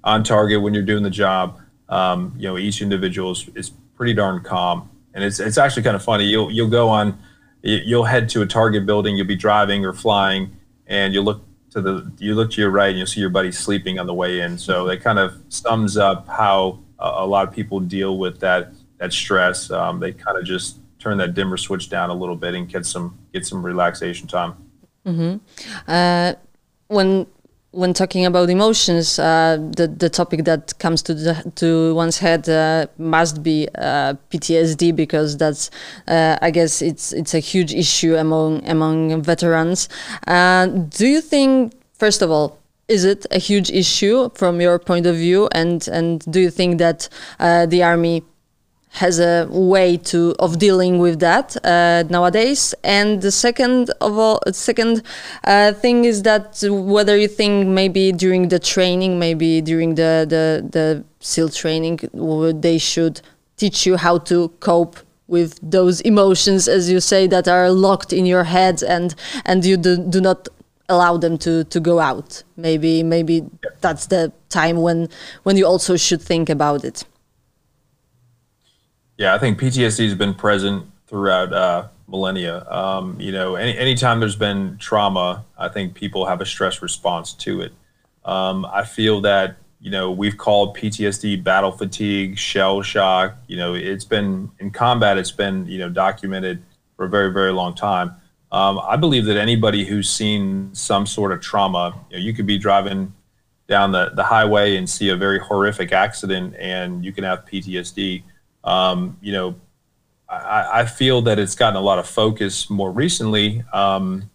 on 0.05 0.23
target 0.23 0.61
when 0.61 0.75
you're 0.75 0.83
doing 0.83 1.03
the 1.03 1.11
job. 1.11 1.61
Um, 1.89 2.35
you 2.37 2.49
know, 2.49 2.59
each 2.59 2.83
individual 2.83 3.33
is, 3.33 3.49
is 3.55 3.71
pretty 3.97 4.15
darn 4.15 4.43
calm, 4.43 4.91
and 5.15 5.23
it's 5.25 5.41
it's 5.41 5.59
actually 5.59 5.83
kind 5.83 5.97
of 5.97 6.03
funny. 6.03 6.25
You'll 6.25 6.51
you'll 6.51 6.71
go 6.71 6.89
on, 6.89 7.19
you'll 7.63 8.05
head 8.05 8.29
to 8.31 8.43
a 8.43 8.47
target 8.47 8.87
building. 8.87 9.17
You'll 9.17 9.27
be 9.27 9.37
driving 9.37 9.85
or 9.85 9.93
flying, 9.93 10.57
and 10.87 11.15
you 11.15 11.21
look 11.23 11.45
to 11.71 11.81
the 11.81 12.11
you 12.19 12.35
look 12.35 12.51
to 12.53 12.61
your 12.61 12.71
right, 12.71 12.89
and 12.89 12.99
you'll 12.99 13.07
see 13.07 13.21
your 13.21 13.31
buddy 13.31 13.53
sleeping 13.53 13.99
on 13.99 14.07
the 14.07 14.15
way 14.15 14.41
in. 14.41 14.59
So 14.59 14.87
that 14.87 15.03
kind 15.03 15.19
of 15.19 15.35
sums 15.49 15.97
up 15.97 16.29
how 16.29 16.79
a 16.99 17.27
lot 17.27 17.49
of 17.49 17.53
people 17.53 17.81
deal 17.81 18.17
with 18.17 18.41
that 18.41 18.73
that 19.03 19.13
stress. 19.13 19.71
Um, 19.71 19.99
they 20.01 20.13
kind 20.13 20.39
of 20.39 20.45
just 20.45 20.79
turn 21.01 21.19
that 21.19 21.35
dimmer 21.35 21.57
switch 21.57 21.91
down 21.91 22.09
a 22.11 22.15
little 22.15 22.37
bit 22.37 22.55
and 22.55 22.69
get 22.69 22.87
some 22.87 23.19
get 23.33 23.45
some 23.45 23.67
relaxation 23.67 24.29
time. 24.29 24.55
Mm-hmm. 25.05 25.37
Uh, 25.89 26.35
when 26.87 27.27
when 27.73 27.93
talking 27.95 28.25
about 28.27 28.49
emotions, 28.49 29.19
uh, 29.19 29.57
the 29.77 29.89
the 29.89 30.09
topic 30.09 30.45
that 30.45 30.79
comes 30.79 31.03
to 31.03 31.15
the, 31.15 31.53
to 31.57 31.95
one's 31.95 32.19
head 32.19 32.49
uh, 32.49 32.87
must 32.99 33.43
be 33.43 33.69
uh, 33.75 34.15
PTSD 34.31 34.95
because 34.95 35.37
that's 35.37 35.71
uh, 36.07 36.39
I 36.41 36.51
guess 36.53 36.81
it's 36.81 37.13
it's 37.13 37.35
a 37.35 37.41
huge 37.41 37.75
issue 37.75 38.15
among 38.17 38.69
among 38.69 39.23
veterans. 39.23 39.89
Uh, 40.29 40.67
do 40.67 41.07
you 41.09 41.21
think, 41.21 41.73
first 41.95 42.23
of 42.23 42.31
all, 42.31 42.59
is 42.87 43.05
it 43.05 43.27
a 43.33 43.39
huge 43.39 43.71
issue 43.71 44.31
from 44.35 44.61
your 44.61 44.79
point 44.79 45.07
of 45.07 45.17
view, 45.17 45.49
and 45.53 45.89
and 45.89 46.21
do 46.31 46.39
you 46.39 46.51
think 46.51 46.79
that 46.79 47.09
uh, 47.41 47.67
the 47.67 47.83
army 47.83 48.23
has 48.93 49.19
a 49.19 49.49
way 49.51 49.97
to 49.97 50.35
of 50.39 50.59
dealing 50.59 50.99
with 50.99 51.19
that 51.21 51.57
uh, 51.65 52.05
nowadays. 52.11 52.75
And 52.85 53.23
the 53.23 53.31
second 53.31 53.91
of 54.01 54.19
all, 54.19 54.41
second 54.53 55.03
uh, 55.45 55.73
thing 55.73 56.05
is 56.05 56.23
that 56.23 56.63
whether 56.69 57.17
you 57.17 57.29
think 57.29 57.69
maybe 57.69 58.13
during 58.13 58.49
the 58.49 58.59
training, 58.59 59.19
maybe 59.19 59.61
during 59.61 59.95
the 59.95 60.27
the, 60.29 60.69
the 60.71 61.05
SEAL 61.21 61.51
training, 61.51 62.01
they 62.61 62.79
should 62.79 63.23
teach 63.57 63.87
you 63.87 63.97
how 63.97 64.19
to 64.19 64.49
cope 64.61 64.99
with 65.27 65.59
those 65.63 66.03
emotions, 66.03 66.69
as 66.69 66.91
you 66.91 67.01
say, 67.01 67.27
that 67.27 67.49
are 67.49 67.71
locked 67.71 68.13
in 68.13 68.27
your 68.27 68.45
head, 68.45 68.83
and 68.83 69.15
and 69.47 69.65
you 69.65 69.79
do, 69.79 69.97
do 69.97 70.21
not 70.21 70.49
allow 70.89 71.17
them 71.17 71.39
to 71.39 71.65
to 71.65 71.81
go 71.81 71.99
out. 71.99 72.43
Maybe 72.57 73.03
maybe 73.03 73.47
that's 73.81 74.07
the 74.07 74.33
time 74.51 74.83
when 74.83 75.09
when 75.45 75.57
you 75.57 75.67
also 75.67 75.97
should 75.97 76.21
think 76.21 76.51
about 76.51 76.85
it. 76.85 77.05
Yeah, 79.23 79.37
I 79.37 79.39
think 79.39 79.61
PTSD 79.61 80.03
has 80.03 80.17
been 80.17 80.35
present 80.35 80.85
throughout 81.07 81.53
uh, 81.53 81.87
millennia. 82.09 82.69
Um, 82.69 83.21
you 83.21 83.31
know, 83.31 83.55
any 83.55 83.79
anytime 83.79 84.19
there's 84.19 84.35
been 84.35 84.77
trauma, 84.79 85.45
I 85.57 85.69
think 85.69 85.95
people 85.95 86.27
have 86.27 86.41
a 86.41 86.45
stress 86.45 86.83
response 86.83 87.33
to 87.35 87.61
it. 87.61 87.73
Um, 88.25 88.67
I 88.67 88.83
feel 88.83 89.21
that 89.21 89.59
you 89.79 89.93
know 89.93 90.11
we've 90.11 90.37
called 90.37 90.77
PTSD 90.77 91.45
battle 91.45 91.71
fatigue, 91.71 92.37
shell 92.37 92.83
shock. 92.83 93.37
You 93.47 93.59
know, 93.59 93.75
it's 93.75 94.05
been 94.05 94.51
in 94.59 94.73
combat. 94.73 95.19
It's 95.19 95.31
been 95.31 95.67
you 95.67 95.79
know 95.79 95.89
documented 95.89 96.61
for 96.97 97.05
a 97.05 97.09
very 97.09 97.33
very 97.33 97.53
long 97.53 97.77
time. 97.77 98.17
Um, 98.51 98.81
I 98.83 98.97
believe 98.97 99.27
that 99.27 99.37
anybody 99.37 99.85
who's 99.85 100.11
seen 100.11 100.75
some 100.75 101.07
sort 101.07 101.31
of 101.31 101.41
trauma, 101.41 101.95
you, 102.11 102.17
know, 102.17 102.25
you 102.25 102.35
could 102.35 102.47
be 102.47 102.59
driving 102.59 103.15
down 103.69 103.93
the, 103.93 104.11
the 104.17 104.25
highway 104.25 104.77
and 104.77 104.91
see 104.91 105.11
a 105.11 105.17
very 105.17 105.39
horrific 105.39 105.93
accident, 105.93 106.57
and 106.59 107.05
you 107.05 107.13
can 107.13 107.23
have 107.23 107.45
PTSD. 107.47 108.25
Um, 108.65 109.19
you 109.21 109.33
know, 109.33 109.55
I, 110.29 110.81
I, 110.81 110.87
feel 110.87 111.21
that 111.23 111.39
it's 111.39 111.55
gotten 111.55 111.77
a 111.77 111.81
lot 111.81 111.99
of 111.99 112.07
focus 112.07 112.71
more 112.71 112.93
recently 112.93 113.65
um, 113.73 114.31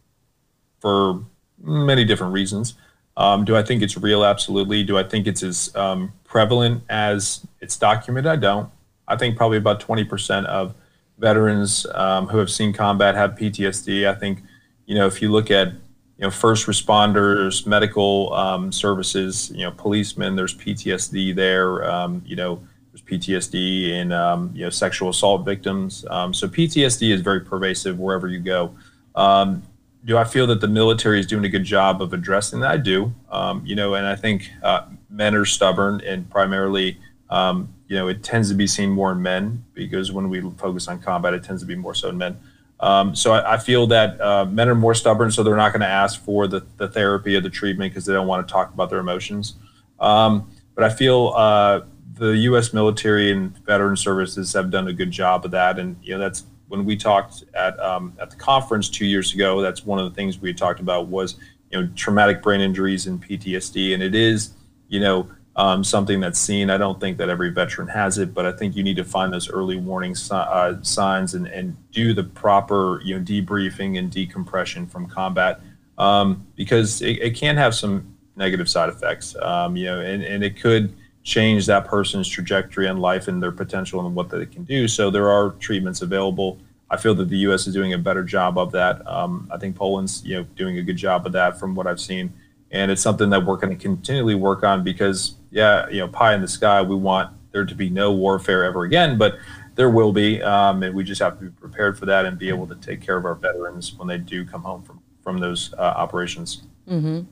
for 0.80 1.24
many 1.62 2.04
different 2.04 2.34
reasons. 2.34 2.76
Um, 3.16 3.46
do 3.46 3.56
I 3.56 3.64
think 3.64 3.82
it's 3.82 3.98
real? 3.98 4.24
Absolutely. 4.24 4.84
Do 4.84 4.98
I 4.98 5.04
think 5.04 5.28
it's 5.28 5.42
as 5.44 5.76
um, 5.76 6.14
prevalent 6.24 6.84
as 6.90 7.46
it's 7.62 7.78
documented? 7.78 8.32
I 8.32 8.36
don't. 8.36 8.70
I 9.08 9.16
think 9.16 9.38
probably 9.38 9.58
about 9.58 9.80
20% 9.80 10.46
of 10.46 10.76
veterans 11.18 11.86
um, 11.96 12.28
who 12.28 12.38
have 12.38 12.52
seen 12.52 12.74
combat 12.74 13.16
have 13.16 13.32
PTSD. 13.32 14.08
I 14.08 14.14
think, 14.14 14.44
you 14.86 14.96
know, 14.96 15.08
if 15.08 15.22
you 15.22 15.32
look 15.32 15.50
at 15.50 15.70
you 15.70 16.24
know 16.24 16.32
first 16.32 16.68
responders, 16.68 17.66
medical 17.66 18.34
um, 18.34 18.72
services, 18.72 19.52
you 19.52 19.64
know, 19.64 19.72
policemen, 19.72 20.36
there's 20.36 20.56
PTSD 20.56 21.36
there. 21.36 21.90
Um, 21.90 22.22
you 22.26 22.36
know, 22.36 22.62
PTSD 23.06 23.90
in 23.90 24.12
um, 24.12 24.52
you 24.54 24.64
know 24.64 24.70
sexual 24.70 25.10
assault 25.10 25.46
victims. 25.46 26.06
Um, 26.10 26.34
so 26.34 26.48
PTSD 26.48 27.14
is 27.14 27.22
very 27.22 27.42
pervasive 27.42 28.00
wherever 28.00 28.28
you 28.28 28.40
go. 28.40 28.76
Um, 29.16 29.64
do 30.06 30.18
I 30.18 30.24
feel 30.24 30.48
that 30.48 30.62
the 30.62 30.68
military 30.68 31.20
is 31.20 31.26
doing 31.26 31.44
a 31.44 31.50
good 31.50 31.66
job 31.66 32.02
of 32.02 32.14
addressing 32.14 32.62
that? 32.62 32.72
I 32.72 32.78
do. 32.78 33.14
Um, 33.30 33.62
you 33.66 33.76
know, 33.76 33.96
and 33.96 34.08
I 34.08 34.16
think 34.16 34.50
uh, 34.64 34.86
men 35.10 35.36
are 35.36 35.44
stubborn, 35.46 36.02
and 36.06 36.30
primarily, 36.30 36.98
um, 37.30 37.74
you 37.88 37.98
know, 37.98 38.08
it 38.08 38.24
tends 38.24 38.48
to 38.50 38.56
be 38.56 38.68
seen 38.68 38.90
more 38.90 39.12
in 39.12 39.22
men 39.22 39.66
because 39.74 40.12
when 40.12 40.30
we 40.30 40.40
focus 40.58 40.88
on 40.88 41.00
combat, 41.00 41.34
it 41.34 41.44
tends 41.44 41.62
to 41.62 41.68
be 41.68 41.76
more 41.76 41.94
so 41.94 42.10
in 42.10 42.18
men. 42.18 42.40
Um, 42.80 43.16
so 43.16 43.34
I, 43.34 43.56
I, 43.56 43.58
feel 43.58 43.88
that 43.88 44.22
uh, 44.22 44.46
men 44.46 44.70
are 44.70 44.76
more 44.76 44.94
stubborn, 44.94 45.32
so 45.32 45.42
they're 45.42 45.56
not 45.56 45.74
going 45.74 45.82
to 45.82 45.88
ask 45.88 46.24
for 46.24 46.48
the, 46.48 46.64
the 46.78 46.88
therapy 46.88 47.36
or 47.36 47.42
the 47.42 47.50
treatment 47.50 47.92
because 47.92 48.06
they 48.06 48.14
don't 48.14 48.28
want 48.28 48.48
to 48.48 48.52
talk 48.52 48.72
about 48.72 48.92
their 48.92 49.00
emotions. 49.00 49.56
but 49.98 50.84
I 50.84 50.90
feel 50.90 51.34
uh, 51.36 51.82
the 52.18 52.36
U.S. 52.38 52.74
military 52.74 53.32
and 53.32 53.58
veteran 53.66 53.96
services 53.96 54.54
have 54.54 54.70
done 54.72 54.88
a 54.88 54.94
good 54.94 55.12
job 55.12 55.46
of 55.46 55.52
that, 55.52 55.80
and 55.80 55.96
you 56.02 56.14
know 56.14 56.20
that's 56.20 56.46
when 56.68 56.86
we 56.86 56.98
talked 56.98 57.44
at 57.54 57.80
um, 57.80 58.14
at 58.20 58.30
the 58.30 58.36
conference 58.36 58.90
two 58.90 59.06
years 59.06 59.34
ago. 59.34 59.62
That's 59.62 59.86
one 59.86 60.00
of 60.00 60.10
the 60.10 60.16
things 60.16 60.40
we 60.40 60.54
talked 60.54 60.80
about 60.80 61.08
was 61.08 61.36
you 61.72 61.82
know 61.82 61.90
traumatic 61.96 62.42
brain 62.42 62.62
injuries 62.62 63.08
and 63.08 63.24
PTSD, 63.24 63.94
and 63.94 64.04
it 64.04 64.16
is 64.16 64.52
you 64.88 65.00
know 65.00 65.30
um, 65.58 65.84
something 65.84 66.20
that's 66.20 66.40
seen. 66.40 66.70
I 66.70 66.78
don't 66.78 67.00
think 67.00 67.18
that 67.18 67.30
every 67.30 67.50
veteran 67.50 67.88
has 67.88 68.18
it, 68.20 68.34
but 68.34 68.46
I 68.46 68.52
think 68.52 68.76
you 68.76 68.84
need 68.84 68.96
to 68.98 69.04
find 69.04 69.34
those 69.34 69.50
early 69.50 69.76
warning 69.76 70.14
si- 70.14 70.36
uh, 70.36 70.76
signs 70.84 71.34
and, 71.34 71.48
and 71.48 71.76
do 71.92 72.14
the 72.14 72.24
proper 72.24 73.02
you 73.04 73.18
know 73.18 73.24
debriefing 73.24 73.98
and 73.98 74.12
decompression 74.12 74.86
from 74.86 75.08
combat 75.08 75.62
um, 75.98 76.46
because 76.56 77.02
it, 77.02 77.20
it, 77.22 77.36
can 77.36 77.58
have 77.58 77.74
some 77.74 78.16
negative 78.36 78.70
side 78.70 78.90
effects. 78.90 79.36
Um, 79.42 79.76
you 79.76 79.86
know, 79.86 80.00
and, 80.00 80.24
and 80.24 80.44
it 80.44 80.60
could 80.60 80.94
change 81.28 81.66
that 81.66 81.86
person's 81.86 82.26
trajectory 82.26 82.88
in 82.88 83.00
life 83.00 83.28
and 83.28 83.44
their 83.44 83.52
potential 83.52 84.06
and 84.06 84.16
what 84.16 84.30
they 84.30 84.46
can 84.46 84.64
do. 84.64 84.88
So 84.88 85.12
there 85.12 85.30
are 85.30 85.52
treatments 85.60 86.02
available. 86.02 86.58
I 86.90 86.96
feel 86.96 87.14
that 87.16 87.28
the 87.28 87.38
U.S. 87.40 87.68
is 87.68 87.74
doing 87.74 87.92
a 87.92 87.98
better 87.98 88.24
job 88.24 88.58
of 88.58 88.72
that. 88.72 89.06
Um, 89.06 89.46
I 89.54 89.58
think 89.58 89.76
Poland's 89.76 90.24
you 90.26 90.38
know 90.38 90.44
doing 90.56 90.78
a 90.78 90.82
good 90.82 90.96
job 90.96 91.26
of 91.26 91.34
that 91.34 91.60
from 91.60 91.76
what 91.76 91.86
I've 91.86 92.00
seen, 92.00 92.32
and 92.72 92.90
it's 92.90 93.02
something 93.02 93.30
that 93.32 93.46
we're 93.46 93.58
going 93.58 93.78
to 93.78 93.82
continually 93.82 94.36
work 94.36 94.64
on 94.64 94.86
because 94.86 95.36
yeah, 95.52 95.90
you 95.90 96.00
know, 96.00 96.08
pie 96.08 96.34
in 96.34 96.40
the 96.40 96.48
sky. 96.48 96.82
We 96.82 96.96
want 96.96 97.36
there 97.52 97.66
to 97.66 97.76
be 97.76 97.90
no 97.90 98.14
warfare 98.14 98.64
ever 98.64 98.86
again, 98.86 99.18
but 99.18 99.38
there 99.76 99.90
will 99.90 100.14
be, 100.14 100.42
um, 100.42 100.82
and 100.82 100.96
we 100.96 101.04
just 101.04 101.22
have 101.22 101.38
to 101.40 101.46
be 101.46 101.52
prepared 101.52 102.00
for 102.00 102.06
that 102.06 102.26
and 102.26 102.40
be 102.40 102.48
able 102.48 102.68
to 102.68 102.76
take 102.76 103.02
care 103.02 103.18
of 103.18 103.26
our 103.26 103.36
veterans 103.36 103.94
when 103.96 104.08
they 104.08 104.18
do 104.18 104.46
come 104.46 104.62
home 104.64 104.82
from 104.82 105.02
from 105.22 105.40
those 105.40 105.74
uh, 105.74 105.82
operations. 105.82 106.64
Mm-hmm. 106.88 107.24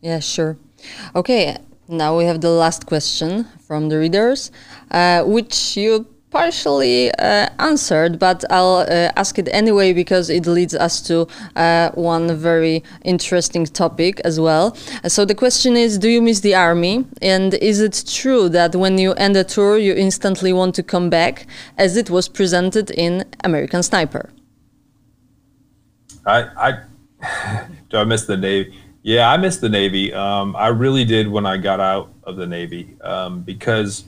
Yeah, 0.00 0.20
sure. 0.20 0.56
Okay, 1.14 1.58
now 1.92 2.16
we 2.16 2.24
have 2.24 2.40
the 2.40 2.50
last 2.50 2.86
question 2.86 3.44
from 3.66 3.88
the 3.88 3.98
readers, 3.98 4.50
uh, 4.90 5.22
which 5.24 5.76
you 5.76 6.06
partially 6.30 7.12
uh, 7.18 7.48
answered, 7.58 8.18
but 8.18 8.42
I'll 8.50 8.86
uh, 8.88 9.12
ask 9.16 9.38
it 9.38 9.48
anyway 9.52 9.92
because 9.92 10.30
it 10.30 10.46
leads 10.46 10.74
us 10.74 11.02
to 11.02 11.28
uh, 11.54 11.90
one 11.90 12.34
very 12.34 12.82
interesting 13.04 13.66
topic 13.66 14.20
as 14.24 14.40
well. 14.40 14.74
So 15.06 15.24
the 15.26 15.34
question 15.34 15.76
is 15.76 15.98
Do 15.98 16.08
you 16.08 16.22
miss 16.22 16.40
the 16.40 16.54
army? 16.54 17.04
And 17.20 17.54
is 17.54 17.80
it 17.80 18.04
true 18.06 18.48
that 18.48 18.74
when 18.74 18.98
you 18.98 19.12
end 19.12 19.36
a 19.36 19.44
tour, 19.44 19.76
you 19.76 19.94
instantly 19.94 20.52
want 20.52 20.74
to 20.76 20.82
come 20.82 21.10
back, 21.10 21.46
as 21.76 21.96
it 21.96 22.08
was 22.08 22.28
presented 22.28 22.90
in 22.90 23.24
American 23.44 23.82
Sniper? 23.82 24.30
I, 26.24 26.38
I 26.56 27.66
do 27.90 27.98
I 27.98 28.04
miss 28.04 28.24
the 28.24 28.36
Navy? 28.36 28.81
Yeah, 29.02 29.30
I 29.30 29.36
missed 29.36 29.60
the 29.60 29.68
Navy. 29.68 30.14
Um, 30.14 30.54
I 30.54 30.68
really 30.68 31.04
did 31.04 31.26
when 31.26 31.44
I 31.44 31.56
got 31.56 31.80
out 31.80 32.12
of 32.22 32.36
the 32.36 32.46
Navy 32.46 32.96
um, 33.00 33.42
because 33.42 34.04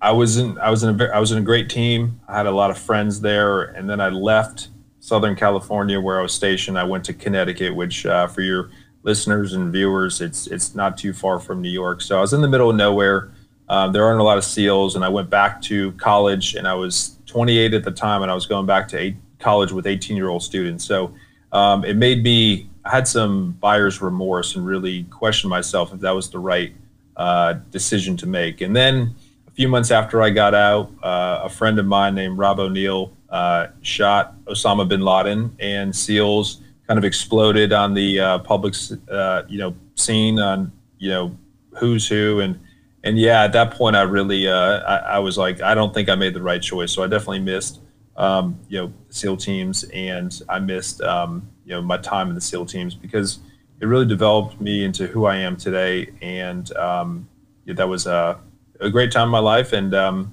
I 0.00 0.10
was 0.10 0.36
in 0.36 0.58
I 0.58 0.68
was 0.68 0.82
in 0.82 1.00
a 1.00 1.04
I 1.06 1.20
was 1.20 1.30
in 1.30 1.38
a 1.38 1.42
great 1.42 1.70
team. 1.70 2.20
I 2.26 2.36
had 2.36 2.46
a 2.46 2.50
lot 2.50 2.72
of 2.72 2.78
friends 2.78 3.20
there, 3.20 3.62
and 3.62 3.88
then 3.88 4.00
I 4.00 4.08
left 4.08 4.68
Southern 4.98 5.36
California 5.36 6.00
where 6.00 6.18
I 6.18 6.22
was 6.22 6.34
stationed. 6.34 6.76
I 6.76 6.82
went 6.82 7.04
to 7.04 7.12
Connecticut, 7.12 7.74
which 7.74 8.04
uh, 8.04 8.26
for 8.26 8.40
your 8.40 8.70
listeners 9.04 9.52
and 9.52 9.72
viewers, 9.72 10.20
it's 10.20 10.48
it's 10.48 10.74
not 10.74 10.98
too 10.98 11.12
far 11.12 11.38
from 11.38 11.62
New 11.62 11.70
York. 11.70 12.00
So 12.02 12.18
I 12.18 12.20
was 12.20 12.32
in 12.32 12.40
the 12.40 12.48
middle 12.48 12.68
of 12.68 12.74
nowhere. 12.74 13.30
Um, 13.68 13.92
there 13.92 14.04
aren't 14.04 14.20
a 14.20 14.24
lot 14.24 14.38
of 14.38 14.44
SEALs, 14.44 14.96
and 14.96 15.04
I 15.04 15.08
went 15.08 15.30
back 15.30 15.62
to 15.62 15.92
college, 15.92 16.56
and 16.56 16.66
I 16.66 16.74
was 16.74 17.16
28 17.26 17.72
at 17.72 17.84
the 17.84 17.92
time, 17.92 18.22
and 18.22 18.30
I 18.30 18.34
was 18.34 18.44
going 18.44 18.66
back 18.66 18.88
to 18.88 18.98
eight, 18.98 19.16
college 19.38 19.70
with 19.70 19.86
18 19.86 20.16
year 20.16 20.28
old 20.28 20.42
students. 20.42 20.84
So 20.84 21.14
um, 21.52 21.84
it 21.84 21.96
made 21.96 22.24
me 22.24 22.68
I 22.84 22.90
had 22.90 23.06
some 23.06 23.52
buyer's 23.52 24.02
remorse 24.02 24.56
and 24.56 24.66
really 24.66 25.04
questioned 25.04 25.50
myself 25.50 25.92
if 25.92 26.00
that 26.00 26.10
was 26.12 26.30
the 26.30 26.38
right 26.38 26.74
uh, 27.16 27.54
decision 27.70 28.16
to 28.18 28.26
make. 28.26 28.60
And 28.60 28.74
then 28.74 29.14
a 29.46 29.50
few 29.50 29.68
months 29.68 29.90
after 29.90 30.22
I 30.22 30.30
got 30.30 30.54
out, 30.54 30.90
uh, 31.02 31.40
a 31.44 31.48
friend 31.48 31.78
of 31.78 31.86
mine 31.86 32.14
named 32.14 32.38
Rob 32.38 32.58
O'Neill 32.58 33.12
uh, 33.30 33.68
shot 33.82 34.34
Osama 34.44 34.88
bin 34.88 35.00
Laden, 35.00 35.54
and 35.58 35.94
SEALs 35.94 36.60
kind 36.86 36.98
of 36.98 37.04
exploded 37.04 37.72
on 37.72 37.94
the 37.94 38.20
uh, 38.20 38.38
public, 38.40 38.74
uh, 39.10 39.42
you 39.48 39.58
know, 39.58 39.74
scene 39.94 40.38
on 40.38 40.72
you 40.98 41.08
know 41.08 41.36
who's 41.78 42.08
who 42.08 42.40
and. 42.40 42.58
And 43.04 43.18
yeah, 43.18 43.42
at 43.42 43.52
that 43.54 43.72
point, 43.72 43.96
I 43.96 44.02
really, 44.02 44.46
uh, 44.46 44.78
I, 44.78 44.96
I 44.96 45.18
was 45.18 45.36
like, 45.36 45.60
I 45.60 45.74
don't 45.74 45.92
think 45.92 46.08
I 46.08 46.14
made 46.14 46.34
the 46.34 46.40
right 46.40 46.62
choice. 46.62 46.92
So 46.92 47.02
I 47.02 47.08
definitely 47.08 47.40
missed 47.40 47.80
um, 48.16 48.58
you 48.68 48.78
know, 48.78 48.92
SEAL 49.10 49.38
teams, 49.38 49.84
and 49.84 50.40
I 50.48 50.58
missed 50.58 51.00
um, 51.02 51.48
you 51.64 51.72
know 51.72 51.82
my 51.82 51.96
time 51.96 52.28
in 52.28 52.34
the 52.34 52.40
SEAL 52.40 52.66
teams 52.66 52.94
because 52.94 53.38
it 53.80 53.86
really 53.86 54.06
developed 54.06 54.60
me 54.60 54.84
into 54.84 55.06
who 55.06 55.24
I 55.24 55.36
am 55.36 55.56
today, 55.56 56.10
and 56.20 56.74
um, 56.76 57.28
yeah, 57.64 57.74
that 57.74 57.88
was 57.88 58.06
a, 58.06 58.38
a, 58.80 58.90
great 58.90 59.10
time 59.10 59.28
in 59.28 59.32
my 59.32 59.38
life, 59.38 59.72
and 59.72 59.94
um, 59.94 60.32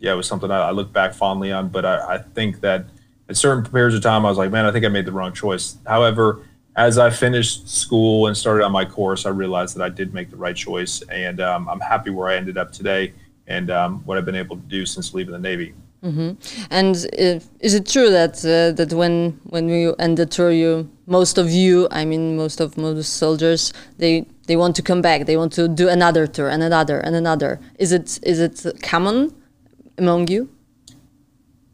yeah, 0.00 0.12
it 0.12 0.16
was 0.16 0.26
something 0.26 0.50
I, 0.50 0.68
I, 0.68 0.70
look 0.70 0.92
back 0.92 1.14
fondly 1.14 1.52
on. 1.52 1.68
But 1.68 1.84
I, 1.84 2.14
I, 2.14 2.18
think 2.18 2.60
that 2.60 2.86
at 3.28 3.36
certain 3.36 3.64
periods 3.64 3.94
of 3.94 4.02
time, 4.02 4.26
I 4.26 4.28
was 4.28 4.38
like, 4.38 4.50
man, 4.50 4.66
I 4.66 4.72
think 4.72 4.84
I 4.84 4.88
made 4.88 5.06
the 5.06 5.12
wrong 5.12 5.32
choice. 5.32 5.78
However, 5.86 6.44
as 6.76 6.98
I 6.98 7.10
finished 7.10 7.68
school 7.68 8.26
and 8.26 8.36
started 8.36 8.64
on 8.64 8.72
my 8.72 8.84
course, 8.84 9.24
I 9.24 9.30
realized 9.30 9.76
that 9.76 9.82
I 9.82 9.88
did 9.88 10.12
make 10.12 10.30
the 10.30 10.36
right 10.36 10.56
choice, 10.56 11.02
and 11.02 11.40
um, 11.40 11.68
I'm 11.68 11.80
happy 11.80 12.10
where 12.10 12.28
I 12.28 12.36
ended 12.36 12.58
up 12.58 12.72
today 12.72 13.14
and 13.46 13.70
um, 13.70 14.00
what 14.04 14.18
I've 14.18 14.24
been 14.24 14.36
able 14.36 14.56
to 14.56 14.62
do 14.62 14.86
since 14.86 15.14
leaving 15.14 15.32
the 15.32 15.38
Navy. 15.38 15.74
Mm-hmm. 16.02 16.64
And 16.70 16.96
if, 17.12 17.46
is 17.60 17.74
it 17.74 17.86
true 17.86 18.10
that 18.10 18.38
uh, 18.38 18.72
that 18.72 18.92
when 18.94 19.38
when 19.44 19.68
you 19.68 19.94
end 19.98 20.16
the 20.16 20.24
tour, 20.24 20.50
you 20.50 20.88
most 21.06 21.36
of 21.36 21.50
you, 21.50 21.88
I 21.90 22.06
mean, 22.06 22.36
most 22.36 22.60
of 22.60 22.78
most 22.78 23.14
soldiers, 23.14 23.72
they 23.98 24.26
they 24.46 24.56
want 24.56 24.76
to 24.76 24.82
come 24.82 25.02
back. 25.02 25.26
They 25.26 25.36
want 25.36 25.52
to 25.54 25.68
do 25.68 25.88
another 25.90 26.26
tour 26.26 26.48
and 26.48 26.62
another 26.62 27.00
and 27.00 27.14
another. 27.14 27.60
Is 27.78 27.92
it 27.92 28.18
is 28.22 28.40
it 28.40 28.80
common 28.82 29.34
among 29.98 30.28
you? 30.28 30.48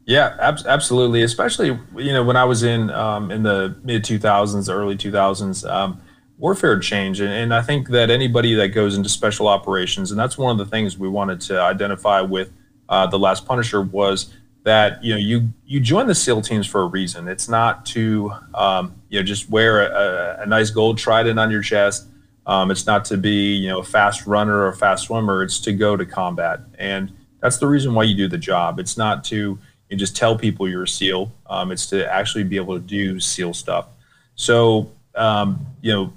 Yeah, 0.05 0.35
ab- 0.41 0.67
absolutely. 0.67 1.21
Especially 1.21 1.79
you 1.95 2.11
know 2.11 2.23
when 2.25 2.35
I 2.35 2.43
was 2.43 2.63
in 2.63 2.89
um, 2.89 3.31
in 3.31 3.43
the 3.43 3.77
mid 3.83 4.03
two 4.03 4.19
thousands, 4.19 4.69
early 4.69 4.97
two 4.97 5.11
thousands. 5.11 5.63
Um, 5.63 6.01
warfare 6.39 6.79
changed 6.79 7.19
and, 7.19 7.33
and, 7.33 7.51
i 7.51 7.63
think 7.63 7.89
that 7.89 8.11
anybody 8.11 8.53
that 8.53 8.67
goes 8.67 8.95
into 8.95 9.09
special 9.09 9.47
operations 9.47 10.11
and 10.11 10.19
that's 10.19 10.37
one 10.37 10.51
of 10.51 10.59
the 10.59 10.69
things 10.69 10.95
we 10.95 11.09
wanted 11.09 11.41
to 11.41 11.59
identify 11.59 12.21
with 12.21 12.51
uh, 12.89 13.07
the 13.07 13.19
last 13.19 13.45
Punisher 13.45 13.81
was 13.81 14.33
that 14.63 15.03
you 15.03 15.13
know 15.13 15.19
you 15.19 15.49
you 15.65 15.79
join 15.79 16.07
the 16.07 16.15
SEAL 16.15 16.41
teams 16.41 16.67
for 16.67 16.81
a 16.81 16.85
reason. 16.85 17.27
It's 17.27 17.47
not 17.47 17.85
to 17.87 18.31
um, 18.53 18.95
you 19.09 19.19
know 19.19 19.23
just 19.23 19.49
wear 19.49 19.81
a, 19.81 20.41
a, 20.41 20.45
nice 20.45 20.69
gold 20.69 20.97
trident 20.97 21.39
on 21.39 21.49
your 21.51 21.61
chest. 21.61 22.07
Um, 22.45 22.71
it's 22.71 22.85
not 22.85 23.05
to 23.05 23.17
be 23.17 23.53
you 23.53 23.69
know 23.69 23.79
a 23.79 23.83
fast 23.83 24.27
runner 24.27 24.57
or 24.57 24.67
a 24.67 24.75
fast 24.75 25.05
swimmer. 25.05 25.43
It's 25.43 25.59
to 25.61 25.73
go 25.73 25.95
to 25.95 26.05
combat, 26.05 26.61
and 26.77 27.11
that's 27.39 27.57
the 27.57 27.67
reason 27.67 27.93
why 27.93 28.03
you 28.03 28.15
do 28.15 28.27
the 28.27 28.37
job. 28.37 28.79
It's 28.79 28.97
not 28.97 29.23
to 29.25 29.57
you 29.89 29.97
just 29.97 30.17
tell 30.17 30.37
people 30.37 30.67
you're 30.67 30.83
a 30.83 30.87
SEAL. 30.87 31.31
Um, 31.49 31.71
it's 31.71 31.85
to 31.87 32.11
actually 32.13 32.43
be 32.43 32.57
able 32.57 32.75
to 32.75 32.85
do 32.85 33.19
SEAL 33.19 33.53
stuff. 33.53 33.87
So 34.35 34.91
um, 35.17 35.65
you 35.81 35.91
know, 35.91 36.13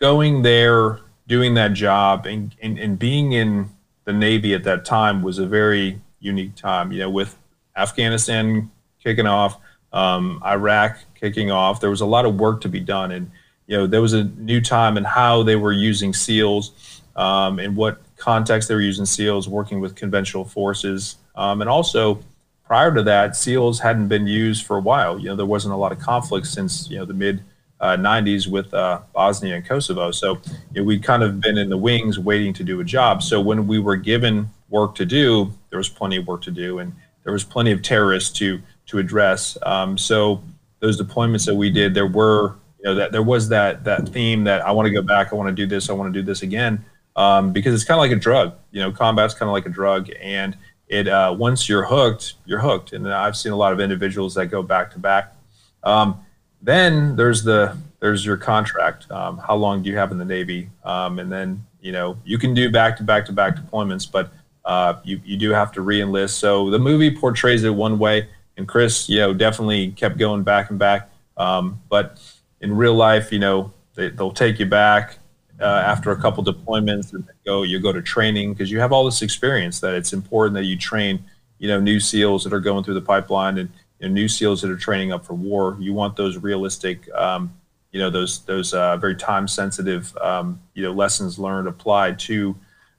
going 0.00 0.42
there, 0.42 1.00
doing 1.28 1.54
that 1.54 1.74
job, 1.74 2.26
and, 2.26 2.54
and, 2.60 2.78
and 2.78 2.98
being 2.98 3.32
in 3.32 3.68
the 4.04 4.12
Navy 4.12 4.54
at 4.54 4.64
that 4.64 4.84
time 4.84 5.22
was 5.22 5.38
a 5.38 5.46
very 5.46 6.00
unique 6.20 6.54
time. 6.54 6.92
You 6.92 7.00
know, 7.00 7.10
with 7.10 7.36
Afghanistan 7.76 8.70
kicking 9.02 9.26
off, 9.26 9.58
um, 9.92 10.42
Iraq 10.44 10.98
kicking 11.14 11.50
off, 11.50 11.80
there 11.80 11.90
was 11.90 12.00
a 12.00 12.06
lot 12.06 12.24
of 12.24 12.38
work 12.38 12.60
to 12.62 12.68
be 12.68 12.80
done, 12.80 13.12
and 13.12 13.30
you 13.66 13.76
know 13.76 13.86
there 13.86 14.02
was 14.02 14.12
a 14.12 14.24
new 14.24 14.60
time 14.60 14.96
in 14.96 15.04
how 15.04 15.42
they 15.42 15.56
were 15.56 15.72
using 15.72 16.12
SEALs, 16.12 17.02
um, 17.16 17.58
in 17.58 17.74
what 17.74 18.00
context 18.16 18.68
they 18.68 18.74
were 18.74 18.80
using 18.80 19.06
SEALs, 19.06 19.48
working 19.48 19.80
with 19.80 19.94
conventional 19.94 20.44
forces, 20.44 21.16
um, 21.34 21.60
and 21.60 21.68
also 21.68 22.20
prior 22.64 22.94
to 22.94 23.02
that, 23.02 23.36
SEALs 23.36 23.80
hadn't 23.80 24.08
been 24.08 24.26
used 24.26 24.64
for 24.64 24.78
a 24.78 24.80
while. 24.80 25.18
You 25.18 25.28
know, 25.28 25.36
there 25.36 25.46
wasn't 25.46 25.74
a 25.74 25.76
lot 25.76 25.92
of 25.92 25.98
conflict 25.98 26.46
since 26.46 26.88
you 26.88 26.98
know 26.98 27.04
the 27.04 27.14
mid 27.14 27.42
uh, 27.82 27.96
90s 27.96 28.46
with 28.46 28.72
uh, 28.72 29.00
Bosnia 29.12 29.56
and 29.56 29.66
Kosovo. 29.66 30.12
So 30.12 30.40
you 30.72 30.80
know, 30.80 30.84
we'd 30.84 31.02
kind 31.02 31.22
of 31.22 31.40
been 31.40 31.58
in 31.58 31.68
the 31.68 31.76
wings 31.76 32.18
waiting 32.18 32.54
to 32.54 32.64
do 32.64 32.80
a 32.80 32.84
job. 32.84 33.22
So 33.22 33.40
when 33.40 33.66
we 33.66 33.80
were 33.80 33.96
given 33.96 34.48
work 34.70 34.94
to 34.94 35.04
do, 35.04 35.52
there 35.68 35.78
was 35.78 35.88
plenty 35.88 36.16
of 36.16 36.26
work 36.26 36.42
to 36.42 36.50
do, 36.50 36.78
and 36.78 36.94
there 37.24 37.32
was 37.32 37.44
plenty 37.44 37.72
of 37.72 37.82
terrorists 37.82 38.30
to 38.38 38.62
to 38.86 38.98
address. 38.98 39.58
Um, 39.62 39.98
so 39.98 40.42
those 40.78 41.00
deployments 41.00 41.44
that 41.46 41.54
we 41.54 41.70
did, 41.70 41.92
there 41.92 42.06
were 42.06 42.54
you 42.78 42.84
know 42.84 42.94
that 42.94 43.10
there 43.10 43.22
was 43.22 43.48
that 43.48 43.82
that 43.84 44.08
theme 44.08 44.44
that 44.44 44.64
I 44.64 44.70
want 44.70 44.86
to 44.86 44.92
go 44.92 45.02
back, 45.02 45.32
I 45.32 45.36
want 45.36 45.48
to 45.48 45.54
do 45.54 45.66
this, 45.66 45.90
I 45.90 45.92
want 45.92 46.12
to 46.14 46.20
do 46.20 46.24
this 46.24 46.42
again, 46.42 46.84
um, 47.16 47.52
because 47.52 47.74
it's 47.74 47.84
kind 47.84 47.98
of 47.98 48.02
like 48.02 48.12
a 48.12 48.20
drug. 48.20 48.54
You 48.70 48.80
know, 48.80 48.92
combat's 48.92 49.34
kind 49.34 49.48
of 49.48 49.52
like 49.52 49.66
a 49.66 49.70
drug, 49.70 50.08
and 50.20 50.56
it 50.86 51.08
uh, 51.08 51.34
once 51.36 51.68
you're 51.68 51.84
hooked, 51.84 52.34
you're 52.46 52.60
hooked. 52.60 52.92
And 52.92 53.12
I've 53.12 53.36
seen 53.36 53.50
a 53.50 53.56
lot 53.56 53.72
of 53.72 53.80
individuals 53.80 54.34
that 54.34 54.46
go 54.46 54.62
back 54.62 54.92
to 54.92 55.00
back. 55.00 55.34
Um, 55.82 56.24
then 56.62 57.16
there's 57.16 57.42
the 57.42 57.76
there's 58.00 58.24
your 58.24 58.36
contract. 58.36 59.10
Um, 59.10 59.38
how 59.38 59.54
long 59.54 59.82
do 59.82 59.90
you 59.90 59.96
have 59.96 60.10
in 60.12 60.18
the 60.18 60.24
Navy? 60.24 60.70
Um, 60.84 61.18
and 61.18 61.30
then 61.30 61.64
you 61.80 61.92
know 61.92 62.16
you 62.24 62.38
can 62.38 62.54
do 62.54 62.70
back 62.70 62.96
to 62.98 63.02
back 63.02 63.26
to 63.26 63.32
back 63.32 63.56
deployments, 63.56 64.10
but 64.10 64.32
uh, 64.64 64.94
you 65.04 65.20
you 65.24 65.36
do 65.36 65.50
have 65.50 65.72
to 65.72 65.80
reenlist. 65.80 66.30
So 66.30 66.70
the 66.70 66.78
movie 66.78 67.14
portrays 67.14 67.64
it 67.64 67.74
one 67.74 67.98
way, 67.98 68.28
and 68.56 68.66
Chris, 68.66 69.08
you 69.08 69.18
know, 69.18 69.34
definitely 69.34 69.90
kept 69.92 70.18
going 70.18 70.42
back 70.42 70.70
and 70.70 70.78
back. 70.78 71.10
Um, 71.36 71.80
but 71.88 72.20
in 72.60 72.76
real 72.76 72.94
life, 72.94 73.32
you 73.32 73.38
know, 73.38 73.72
they, 73.94 74.10
they'll 74.10 74.30
take 74.32 74.58
you 74.58 74.66
back 74.66 75.18
uh, 75.60 75.82
after 75.86 76.10
a 76.10 76.16
couple 76.20 76.44
deployments 76.44 77.12
and 77.12 77.24
go 77.44 77.62
you 77.62 77.78
go 77.78 77.92
to 77.92 78.02
training 78.02 78.52
because 78.52 78.70
you 78.70 78.80
have 78.80 78.92
all 78.92 79.04
this 79.04 79.22
experience 79.22 79.80
that 79.80 79.94
it's 79.94 80.12
important 80.12 80.54
that 80.54 80.64
you 80.64 80.76
train 80.76 81.24
you 81.58 81.68
know 81.68 81.78
new 81.78 82.00
seals 82.00 82.44
that 82.44 82.52
are 82.52 82.60
going 82.60 82.82
through 82.82 82.94
the 82.94 83.00
pipeline 83.00 83.58
and 83.58 83.68
you 84.02 84.08
know, 84.08 84.14
new 84.14 84.28
SEALs 84.28 84.60
that 84.62 84.70
are 84.70 84.76
training 84.76 85.12
up 85.12 85.24
for 85.24 85.34
war. 85.34 85.76
You 85.80 85.94
want 85.94 86.16
those 86.16 86.36
realistic, 86.36 87.10
um, 87.14 87.54
you 87.92 88.00
know, 88.00 88.10
those 88.10 88.40
those 88.40 88.74
uh, 88.74 88.96
very 88.96 89.14
time 89.14 89.46
sensitive, 89.46 90.14
um, 90.18 90.60
you 90.74 90.82
know, 90.82 90.92
lessons 90.92 91.38
learned 91.38 91.68
applied 91.68 92.18
to 92.20 92.56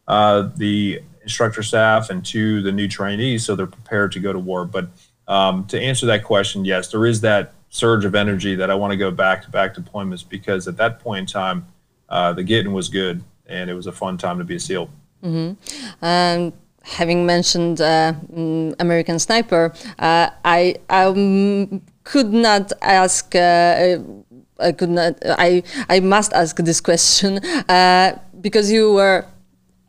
uh, 0.07 0.49
the 0.55 1.01
instructor 1.21 1.61
staff 1.61 2.09
and 2.09 2.25
to 2.25 2.61
the 2.61 2.71
new 2.71 2.87
trainees, 2.87 3.45
so 3.45 3.55
they're 3.55 3.67
prepared 3.67 4.11
to 4.13 4.19
go 4.19 4.31
to 4.31 4.39
war. 4.39 4.65
But 4.65 4.87
um, 5.27 5.65
to 5.67 5.79
answer 5.79 6.05
that 6.05 6.23
question, 6.23 6.63
yes, 6.65 6.89
there 6.89 7.05
is 7.05 7.21
that 7.21 7.53
surge 7.69 8.05
of 8.05 8.15
energy 8.15 8.55
that 8.55 8.69
I 8.71 8.75
want 8.75 8.91
to 8.91 8.97
go 8.97 9.11
back 9.11 9.43
to 9.43 9.49
back 9.49 9.75
deployments 9.75 10.27
because 10.27 10.67
at 10.67 10.77
that 10.77 10.99
point 10.99 11.19
in 11.19 11.25
time, 11.25 11.67
uh, 12.07 12.31
the 12.31 12.43
getting 12.43 12.71
was 12.71 12.87
good 12.87 13.23
and 13.47 13.69
it 13.69 13.73
was 13.73 13.87
a 13.87 13.91
fun 13.91 14.17
time 14.17 14.37
to 14.37 14.43
be 14.43 14.55
a 14.55 14.59
SEAL. 14.59 14.89
Mm-hmm. 15.23 16.49
Having 16.83 17.25
mentioned 17.25 17.79
uh, 17.81 18.13
mm, 18.31 18.75
American 18.79 19.17
Sniper, 19.17 19.73
uh, 19.99 20.29
I, 20.43 20.75
I 20.89 21.05
um, 21.05 21.81
could 22.03 22.33
not 22.33 22.73
ask. 22.81 23.33
Uh, 23.35 23.99
I 24.59 24.71
could 24.73 24.89
not. 24.89 25.15
I 25.23 25.63
I 25.89 25.99
must 26.01 26.33
ask 26.33 26.55
this 26.57 26.81
question 26.81 27.37
uh, 27.69 28.19
because 28.41 28.69
you 28.71 28.93
were, 28.93 29.25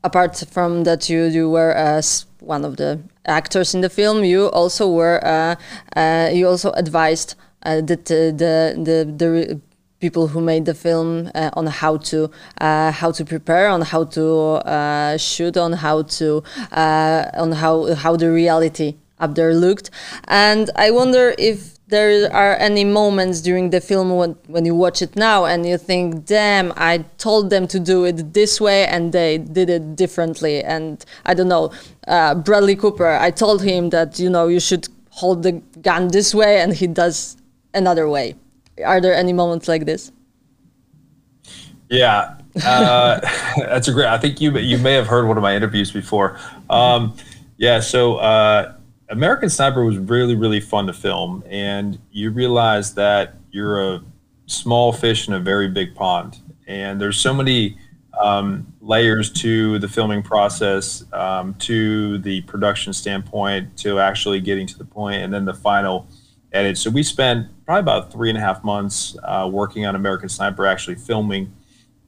apart 0.05 0.45
from 0.51 0.85
that, 0.85 1.11
you 1.11 1.25
you 1.25 1.51
were 1.51 1.73
as 1.73 2.27
one 2.41 2.65
of 2.65 2.77
the 2.77 3.01
actors 3.27 3.75
in 3.75 3.81
the 3.81 3.91
film. 3.91 4.25
You 4.25 4.47
also 4.51 4.89
were. 4.89 5.21
Uh, 5.25 6.31
you 6.33 6.47
also 6.47 6.71
advised 6.73 7.35
that 7.63 7.87
the 8.07 8.33
the 8.33 9.13
the 9.19 9.61
people 10.07 10.27
who 10.33 10.41
made 10.53 10.65
the 10.71 10.77
film 10.87 11.09
uh, 11.35 11.61
on 11.61 11.67
how 11.81 11.95
to 12.11 12.19
uh, 12.67 12.91
how 13.01 13.11
to 13.19 13.23
prepare, 13.25 13.67
on 13.77 13.81
how 13.93 14.03
to 14.17 14.25
uh, 14.77 15.17
shoot, 15.17 15.57
on 15.67 15.73
how 15.85 15.97
to 16.19 16.27
uh, 16.83 17.43
on 17.45 17.51
how 17.63 17.75
how 18.03 18.13
the 18.23 18.31
reality 18.43 18.89
up 19.25 19.35
there 19.39 19.55
looked, 19.65 19.87
and 20.47 20.65
I 20.87 20.91
wonder 21.01 21.25
if 21.39 21.59
there 21.95 22.33
are 22.33 22.55
any 22.69 22.85
moments 23.01 23.37
during 23.49 23.71
the 23.71 23.81
film 23.81 24.09
when, 24.21 24.33
when 24.55 24.65
you 24.69 24.75
watch 24.75 25.03
it 25.07 25.15
now 25.17 25.45
and 25.45 25.67
you 25.71 25.77
think, 25.79 26.25
damn, 26.25 26.73
I 26.77 27.05
told 27.19 27.51
them 27.51 27.65
to 27.69 27.79
do 27.79 28.05
it 28.05 28.33
this 28.33 28.61
way 28.61 28.87
and 28.87 29.13
they 29.13 29.39
did 29.39 29.69
it 29.69 29.85
differently. 29.95 30.65
And 30.65 31.05
I 31.27 31.35
don't 31.35 31.49
know, 31.49 31.73
uh, 32.09 32.35
Bradley 32.47 32.77
Cooper, 32.77 33.13
I 33.27 33.31
told 33.31 33.63
him 33.63 33.91
that, 33.91 34.19
you 34.19 34.31
know, 34.31 34.49
you 34.49 34.61
should 34.61 34.89
hold 35.11 35.43
the 35.43 35.53
gun 35.83 36.09
this 36.09 36.35
way 36.35 36.61
and 36.63 36.73
he 36.73 36.87
does 36.87 37.37
another 37.75 38.09
way. 38.09 38.35
Are 38.85 39.01
there 39.01 39.15
any 39.15 39.33
moments 39.33 39.69
like 39.69 39.85
this? 39.85 40.11
Yeah, 41.89 42.37
uh, 42.65 43.21
that's 43.57 43.89
a 43.89 43.93
great. 43.93 44.09
I 44.09 44.19
think 44.19 44.41
you 44.41 44.57
you 44.59 44.79
may 44.79 44.95
have 44.95 45.07
heard 45.07 45.27
one 45.27 45.37
of 45.37 45.43
my 45.43 45.55
interviews 45.55 45.91
before. 45.91 46.39
Um, 46.71 47.17
yeah, 47.57 47.81
so 47.81 48.17
uh, 48.17 48.75
American 49.09 49.49
Sniper 49.49 49.85
was 49.85 49.99
really 49.99 50.35
really 50.35 50.61
fun 50.61 50.87
to 50.87 50.93
film, 50.93 51.45
and 51.49 51.99
you 52.11 52.31
realize 52.31 52.95
that 52.95 53.35
you're 53.51 53.95
a 53.95 54.03
small 54.47 54.93
fish 54.93 55.29
in 55.29 55.35
a 55.35 55.41
very 55.41 55.69
big 55.69 55.95
pond, 55.95 56.39
and 56.67 57.01
there's 57.01 57.19
so 57.19 57.33
many 57.33 57.79
um, 58.21 58.73
layers 58.81 59.31
to 59.33 59.79
the 59.79 59.89
filming 59.89 60.23
process, 60.23 61.05
um, 61.13 61.55
to 61.55 62.19
the 62.19 62.41
production 62.43 62.93
standpoint, 62.93 63.77
to 63.79 63.99
actually 63.99 64.41
getting 64.41 64.67
to 64.67 64.79
the 64.79 64.85
point, 64.85 65.23
and 65.23 65.33
then 65.33 65.45
the 65.45 65.55
final 65.55 66.07
edit. 66.53 66.79
So 66.79 66.91
we 66.91 67.03
spent 67.03 67.49
probably 67.65 67.81
about 67.81 68.13
three 68.13 68.29
and 68.29 68.39
a 68.39 68.41
half 68.41 68.63
months 68.63 69.17
uh, 69.25 69.49
working 69.51 69.87
on 69.87 69.95
American 69.95 70.29
Sniper, 70.29 70.67
actually 70.67 70.97
filming. 70.97 71.53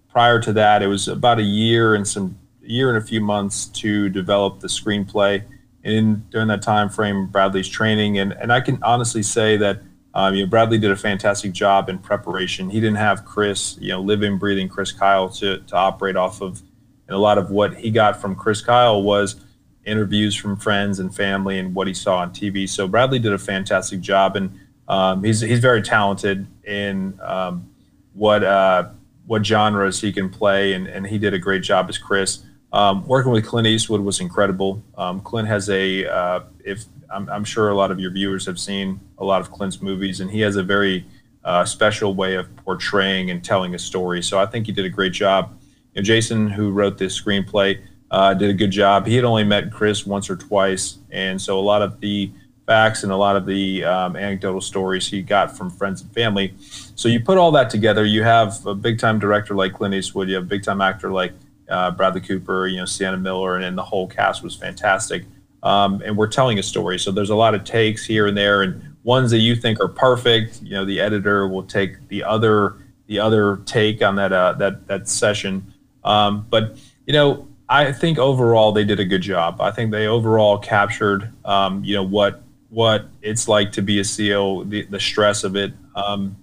Prior 0.08 0.40
to 0.40 0.52
that, 0.54 0.82
it 0.82 0.86
was 0.86 1.08
about 1.08 1.38
a 1.38 1.42
year 1.42 1.94
and 1.94 2.06
some 2.06 2.38
year 2.62 2.88
and 2.88 3.02
a 3.02 3.06
few 3.06 3.20
months 3.20 3.66
to 3.66 4.08
develop 4.08 4.60
the 4.60 4.68
screenplay. 4.68 5.42
And 5.84 6.28
during 6.30 6.48
that 6.48 6.62
time 6.62 6.88
frame, 6.88 7.28
Bradley's 7.28 7.68
training, 7.68 8.18
and 8.18 8.32
and 8.32 8.52
I 8.52 8.60
can 8.60 8.82
honestly 8.82 9.22
say 9.22 9.56
that 9.58 9.82
um, 10.14 10.34
you 10.34 10.44
know 10.44 10.50
Bradley 10.50 10.78
did 10.78 10.90
a 10.90 10.96
fantastic 10.96 11.52
job 11.52 11.88
in 11.88 11.98
preparation. 11.98 12.70
He 12.70 12.80
didn't 12.80 12.96
have 12.96 13.24
Chris, 13.24 13.76
you 13.80 13.90
know, 13.90 14.00
living, 14.00 14.36
breathing 14.36 14.68
Chris 14.68 14.90
Kyle 14.90 15.28
to 15.30 15.58
to 15.58 15.76
operate 15.76 16.16
off 16.16 16.40
of. 16.40 16.62
And 17.08 17.14
a 17.14 17.18
lot 17.18 17.38
of 17.38 17.52
what 17.52 17.76
he 17.76 17.92
got 17.92 18.20
from 18.20 18.34
Chris 18.34 18.60
Kyle 18.60 19.00
was 19.00 19.36
interviews 19.84 20.34
from 20.34 20.56
friends 20.56 20.98
and 20.98 21.14
family 21.14 21.60
and 21.60 21.72
what 21.72 21.86
he 21.86 21.94
saw 21.94 22.16
on 22.16 22.32
TV. 22.32 22.68
So 22.68 22.88
Bradley 22.88 23.20
did 23.20 23.32
a 23.32 23.38
fantastic 23.38 24.00
job, 24.00 24.34
and 24.34 24.58
um, 24.88 25.24
he's 25.24 25.40
he's 25.40 25.60
very 25.60 25.82
talented 25.82 26.46
in 26.64 27.18
um, 27.22 27.68
what 28.14 28.44
uh, 28.44 28.88
what 29.26 29.44
genres 29.44 30.00
he 30.00 30.12
can 30.12 30.30
play, 30.30 30.72
and, 30.72 30.86
and 30.86 31.06
he 31.06 31.18
did 31.18 31.34
a 31.34 31.38
great 31.38 31.62
job 31.62 31.86
as 31.88 31.98
Chris. 31.98 32.42
Um, 32.72 33.06
working 33.06 33.32
with 33.32 33.46
Clint 33.46 33.66
Eastwood 33.66 34.00
was 34.00 34.20
incredible. 34.20 34.82
Um, 34.96 35.20
Clint 35.20 35.48
has 35.48 35.68
a 35.70 36.06
uh, 36.06 36.40
if 36.64 36.84
I'm, 37.10 37.28
I'm, 37.28 37.44
sure 37.44 37.70
a 37.70 37.74
lot 37.74 37.90
of 37.90 38.00
your 38.00 38.10
viewers 38.10 38.46
have 38.46 38.58
seen 38.58 39.00
a 39.18 39.24
lot 39.24 39.40
of 39.40 39.50
Clint's 39.50 39.80
movies, 39.80 40.20
and 40.20 40.30
he 40.30 40.40
has 40.40 40.56
a 40.56 40.62
very 40.62 41.06
uh, 41.44 41.64
special 41.64 42.14
way 42.14 42.34
of 42.34 42.54
portraying 42.56 43.30
and 43.30 43.44
telling 43.44 43.74
a 43.74 43.78
story. 43.78 44.22
So 44.22 44.38
I 44.38 44.46
think 44.46 44.66
he 44.66 44.72
did 44.72 44.84
a 44.84 44.90
great 44.90 45.12
job. 45.12 45.56
You 45.94 46.02
know, 46.02 46.04
Jason, 46.04 46.48
who 46.48 46.70
wrote 46.70 46.98
this 46.98 47.20
screenplay, 47.20 47.80
uh, 48.10 48.34
did 48.34 48.50
a 48.50 48.54
good 48.54 48.72
job. 48.72 49.06
He 49.06 49.14
had 49.16 49.24
only 49.24 49.44
met 49.44 49.72
Chris 49.72 50.04
once 50.04 50.28
or 50.28 50.36
twice, 50.36 50.98
and 51.10 51.40
so 51.40 51.58
a 51.58 51.60
lot 51.60 51.82
of 51.82 52.00
the 52.00 52.30
facts 52.66 53.04
and 53.04 53.12
a 53.12 53.16
lot 53.16 53.36
of 53.36 53.46
the 53.46 53.84
um, 53.84 54.16
anecdotal 54.16 54.60
stories 54.60 55.06
he 55.06 55.22
got 55.22 55.56
from 55.56 55.70
friends 55.70 56.02
and 56.02 56.12
family. 56.12 56.52
So 56.58 57.08
you 57.08 57.20
put 57.20 57.38
all 57.38 57.52
that 57.52 57.70
together, 57.70 58.04
you 58.04 58.22
have 58.24 58.66
a 58.66 58.74
big 58.74 58.98
time 58.98 59.18
director 59.18 59.54
like 59.54 59.72
Clint 59.72 59.94
Eastwood, 59.94 60.28
you 60.28 60.34
have 60.34 60.44
a 60.44 60.46
big 60.46 60.64
time 60.64 60.80
actor 60.80 61.12
like 61.12 61.32
uh, 61.68 61.92
Bradley 61.92 62.20
Cooper, 62.20 62.66
you 62.66 62.78
know, 62.78 62.84
Sienna 62.84 63.16
Miller, 63.16 63.56
and, 63.56 63.64
and 63.64 63.78
the 63.78 63.82
whole 63.82 64.06
cast 64.06 64.42
was 64.42 64.54
fantastic. 64.54 65.24
Um, 65.62 66.02
and 66.04 66.16
we're 66.16 66.28
telling 66.28 66.58
a 66.58 66.62
story. 66.62 66.98
So 66.98 67.10
there's 67.10 67.30
a 67.30 67.34
lot 67.34 67.54
of 67.54 67.64
takes 67.64 68.04
here 68.04 68.26
and 68.26 68.36
there, 68.36 68.62
and 68.62 68.96
ones 69.02 69.30
that 69.30 69.38
you 69.38 69.56
think 69.56 69.80
are 69.80 69.88
perfect. 69.88 70.62
You 70.62 70.72
know, 70.72 70.84
the 70.84 71.00
editor 71.00 71.48
will 71.48 71.64
take 71.64 72.08
the 72.08 72.22
other 72.24 72.76
the 73.06 73.20
other 73.20 73.58
take 73.66 74.02
on 74.02 74.16
that 74.16 74.32
uh, 74.32 74.52
that 74.54 74.86
that 74.86 75.08
session. 75.08 75.72
Um, 76.04 76.46
but 76.50 76.76
you 77.06 77.12
know, 77.12 77.48
I 77.68 77.90
think 77.90 78.18
overall 78.18 78.72
they 78.72 78.84
did 78.84 79.00
a 79.00 79.04
good 79.04 79.22
job. 79.22 79.60
I 79.60 79.70
think 79.72 79.90
they 79.90 80.06
overall 80.06 80.58
captured 80.58 81.32
um, 81.44 81.82
you 81.82 81.94
know 81.94 82.04
what 82.04 82.42
what 82.68 83.08
it's 83.22 83.48
like 83.48 83.72
to 83.72 83.82
be 83.82 84.00
a 84.00 84.04
SEAL, 84.04 84.64
the, 84.64 84.86
the 84.86 85.00
stress 85.00 85.44
of 85.44 85.56
it. 85.56 85.72
Um, 85.94 86.36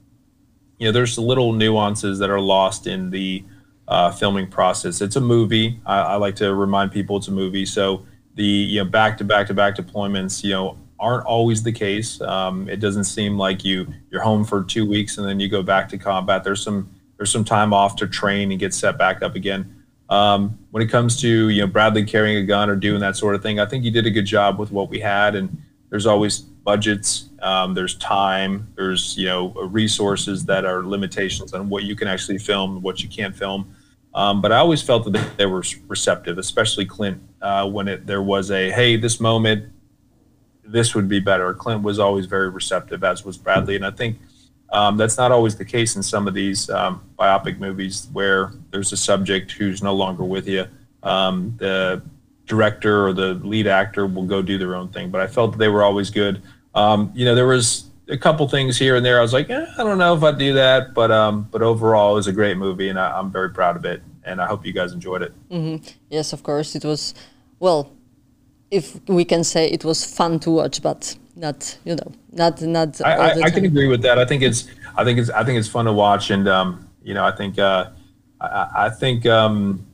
you 0.78 0.88
know, 0.88 0.92
there's 0.92 1.18
little 1.18 1.54
nuances 1.54 2.20
that 2.20 2.30
are 2.30 2.40
lost 2.40 2.88
in 2.88 3.10
the 3.10 3.44
uh, 3.88 4.12
filming 4.12 4.48
process. 4.48 5.02
It's 5.02 5.16
a 5.16 5.22
movie. 5.22 5.80
I, 5.86 6.00
I, 6.00 6.16
like 6.16 6.36
to 6.38 6.54
remind 6.54 6.92
people 6.92 7.18
it's 7.18 7.28
a 7.28 7.32
movie. 7.32 7.66
So 7.66 8.06
the 8.36 8.44
you 8.44 8.84
know 8.84 8.90
back 8.90 9.18
to 9.18 9.24
back 9.24 9.48
to 9.48 9.54
back 9.54 9.76
deployments, 9.76 10.44
you 10.44 10.52
know, 10.52 10.78
aren't 11.00 11.26
always 11.26 11.64
the 11.64 11.72
case. 11.72 12.22
Um, 12.22 12.70
it 12.70 12.80
doesn't 12.80 13.04
seem 13.04 13.38
like 13.38 13.66
you 13.66 13.88
you're 14.10 14.22
home 14.22 14.46
for 14.46 14.64
two 14.64 14.88
weeks 14.88 15.18
and 15.18 15.28
then 15.28 15.40
you 15.40 15.50
go 15.50 15.64
back 15.64 15.90
to 15.90 15.98
combat. 15.98 16.44
There's 16.44 16.64
some 16.64 16.90
there's 17.18 17.32
some 17.32 17.44
time 17.44 17.74
off 17.74 17.96
to 17.98 18.08
train 18.08 18.52
and 18.52 18.60
get 18.60 18.74
set 18.74 18.98
back 18.98 19.22
up 19.22 19.36
again. 19.36 19.84
Um, 20.10 20.60
when 20.72 20.82
it 20.84 20.88
comes 20.88 21.20
to 21.22 21.50
you 21.50 21.62
know 21.62 21.68
Bradley 21.68 22.06
carrying 22.06 22.38
a 22.38 22.46
gun 22.46 22.70
or 22.70 22.76
doing 22.76 23.02
that 23.02 23.18
sort 23.18 23.36
of 23.36 23.44
thing, 23.44 23.60
I 23.60 23.66
think 23.66 23.84
you 23.84 23.92
did 23.92 24.06
a 24.06 24.12
good 24.12 24.26
job 24.26 24.60
with 24.60 24.72
what 24.72 24.90
we 24.90 25.00
had 25.00 25.36
and 25.36 25.62
there's 25.94 26.08
always 26.08 26.40
budgets, 26.40 27.30
um, 27.44 27.76
there's 27.76 27.94
time, 28.00 28.68
there's 28.76 29.16
you 29.16 29.28
know 29.28 29.50
resources 29.70 30.44
that 30.46 30.66
are 30.66 30.82
limitations 30.84 31.54
on 31.54 31.70
what 31.70 31.84
you 31.84 31.96
can 31.96 32.08
actually 32.08 32.40
film, 32.40 32.82
what 32.82 33.04
you 33.04 33.08
can't 33.08 33.36
film. 33.36 33.76
Um, 34.16 34.42
but 34.42 34.52
I 34.52 34.58
always 34.58 34.82
felt 34.82 35.12
that 35.12 35.38
they 35.38 35.46
were 35.46 35.64
receptive, 35.88 36.40
especially 36.40 36.88
Clint, 36.88 37.22
uh, 37.44 37.70
when 37.70 37.88
it 37.88 38.08
there 38.08 38.24
was 38.24 38.50
a 38.50 38.72
hey, 38.72 38.96
this 38.96 39.20
moment, 39.20 39.72
this 40.64 40.96
would 40.96 41.08
be 41.08 41.20
better. 41.20 41.54
Clint 41.54 41.84
was 41.84 42.00
always 42.00 42.26
very 42.26 42.50
receptive, 42.50 43.04
as 43.04 43.24
was 43.24 43.38
Bradley, 43.38 43.76
and 43.76 43.86
I 43.86 43.92
think 43.92 44.18
um, 44.72 44.98
that's 44.98 45.20
not 45.20 45.32
always 45.32 45.56
the 45.56 45.66
case 45.66 45.96
in 45.96 46.02
some 46.02 46.28
of 46.28 46.34
these 46.34 46.72
um, 46.72 47.04
biopic 47.20 47.60
movies 47.60 48.08
where 48.14 48.52
there's 48.72 48.92
a 48.94 48.98
subject 48.98 49.52
who's 49.52 49.84
no 49.84 49.94
longer 49.94 50.24
with 50.24 50.48
you. 50.48 50.66
Um, 51.04 51.54
the 51.60 52.02
director 52.46 53.08
or 53.08 53.14
the 53.14 53.36
lead 53.36 53.68
actor 53.68 54.06
will 54.06 54.26
go 54.26 54.42
do 54.42 54.58
their 54.58 54.76
own 54.76 54.90
thing. 54.90 55.10
But 55.10 55.22
I 55.22 55.28
felt 55.28 55.52
that 55.52 55.58
they 55.58 55.70
were 55.70 55.84
always 55.84 56.10
good. 56.10 56.42
Um, 56.76 57.12
you 57.14 57.26
know, 57.26 57.36
there 57.36 57.48
was 57.48 57.86
a 58.10 58.18
couple 58.18 58.48
things 58.48 58.78
here 58.78 58.96
and 58.96 59.06
there. 59.06 59.20
I 59.20 59.22
was 59.22 59.34
like, 59.34 59.50
eh, 59.50 59.66
I 59.78 59.84
don't 59.84 59.98
know 59.98 60.16
if 60.16 60.24
I'd 60.24 60.38
do 60.38 60.54
that, 60.54 60.94
but 60.94 61.12
um, 61.12 61.48
but 61.52 61.62
overall, 61.62 62.14
it 62.14 62.16
was 62.16 62.28
a 62.28 62.34
great 62.34 62.58
movie, 62.58 62.90
and 62.90 63.00
I, 63.00 63.20
am 63.20 63.32
very 63.32 63.50
proud 63.50 63.76
of 63.76 63.86
it. 63.86 64.02
And 64.26 64.42
I 64.42 64.48
hope 64.48 64.66
you 64.66 64.74
guys 64.74 64.94
enjoyed 64.94 65.22
it. 65.22 65.34
Mm-hmm. 65.50 65.86
Yes, 66.10 66.34
of 66.34 66.44
course, 66.44 66.76
it 66.76 66.86
was. 66.86 67.14
Well, 67.60 67.92
if 68.72 69.00
we 69.08 69.26
can 69.26 69.44
say 69.44 69.68
it 69.70 69.84
was 69.86 70.06
fun 70.06 70.40
to 70.42 70.52
watch, 70.52 70.82
but 70.82 71.16
not 71.36 71.78
you 71.86 71.96
know 71.96 72.12
not 72.32 72.62
not. 72.62 73.02
I, 73.02 73.14
I, 73.14 73.30
I 73.44 73.50
can 73.50 73.66
agree 73.66 73.88
with 73.88 74.02
that. 74.04 74.18
I 74.18 74.26
think 74.26 74.44
it's 74.44 74.68
I 74.96 75.04
think 75.04 75.20
it's 75.20 75.30
I 75.30 75.44
think 75.44 75.60
it's 75.60 75.68
fun 75.68 75.86
to 75.86 75.94
watch, 75.94 76.30
and 76.30 76.48
um, 76.48 76.90
you 77.04 77.14
know 77.14 77.26
I 77.26 77.32
think 77.32 77.60
uh, 77.60 77.90
I, 78.42 78.68
I 78.76 78.90
think. 78.90 79.26
Um, 79.26 79.88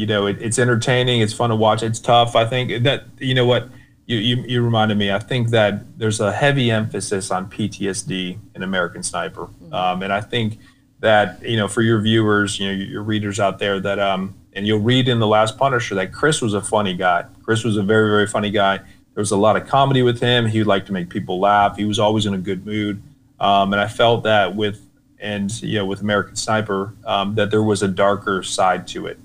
you 0.00 0.06
know, 0.06 0.24
it, 0.24 0.40
it's 0.40 0.58
entertaining. 0.58 1.20
It's 1.20 1.34
fun 1.34 1.50
to 1.50 1.56
watch. 1.56 1.82
It's 1.82 2.00
tough. 2.00 2.34
I 2.34 2.46
think 2.46 2.84
that 2.84 3.04
you 3.18 3.34
know 3.34 3.44
what 3.44 3.68
you, 4.06 4.16
you 4.16 4.36
you 4.48 4.62
reminded 4.62 4.96
me. 4.96 5.12
I 5.12 5.18
think 5.18 5.50
that 5.50 5.98
there's 5.98 6.20
a 6.20 6.32
heavy 6.32 6.70
emphasis 6.70 7.30
on 7.30 7.50
PTSD 7.50 8.38
in 8.54 8.62
American 8.62 9.02
Sniper, 9.02 9.42
mm-hmm. 9.42 9.74
um, 9.74 10.02
and 10.02 10.10
I 10.10 10.22
think 10.22 10.58
that 11.00 11.42
you 11.42 11.58
know 11.58 11.68
for 11.68 11.82
your 11.82 12.00
viewers, 12.00 12.58
you 12.58 12.68
know, 12.68 12.72
your 12.72 13.02
readers 13.02 13.38
out 13.38 13.58
there, 13.58 13.78
that 13.78 13.98
um, 13.98 14.34
and 14.54 14.66
you'll 14.66 14.80
read 14.80 15.06
in 15.06 15.18
the 15.18 15.26
Last 15.26 15.58
Punisher 15.58 15.94
that 15.96 16.14
Chris 16.14 16.40
was 16.40 16.54
a 16.54 16.62
funny 16.62 16.94
guy. 16.94 17.26
Chris 17.42 17.62
was 17.62 17.76
a 17.76 17.82
very 17.82 18.08
very 18.08 18.26
funny 18.26 18.50
guy. 18.50 18.78
There 18.78 19.20
was 19.20 19.32
a 19.32 19.36
lot 19.36 19.56
of 19.56 19.68
comedy 19.68 20.00
with 20.00 20.18
him. 20.18 20.46
He 20.46 20.60
would 20.60 20.66
like 20.66 20.86
to 20.86 20.94
make 20.94 21.10
people 21.10 21.40
laugh. 21.40 21.76
He 21.76 21.84
was 21.84 21.98
always 21.98 22.24
in 22.24 22.32
a 22.32 22.38
good 22.38 22.64
mood, 22.64 23.02
um, 23.38 23.74
and 23.74 23.82
I 23.82 23.86
felt 23.86 24.22
that 24.22 24.56
with 24.56 24.80
and 25.18 25.52
you 25.62 25.78
know 25.78 25.84
with 25.84 26.00
American 26.00 26.36
Sniper 26.36 26.94
um, 27.04 27.34
that 27.34 27.50
there 27.50 27.62
was 27.62 27.82
a 27.82 27.88
darker 27.88 28.42
side 28.42 28.86
to 28.88 29.06
it 29.06 29.18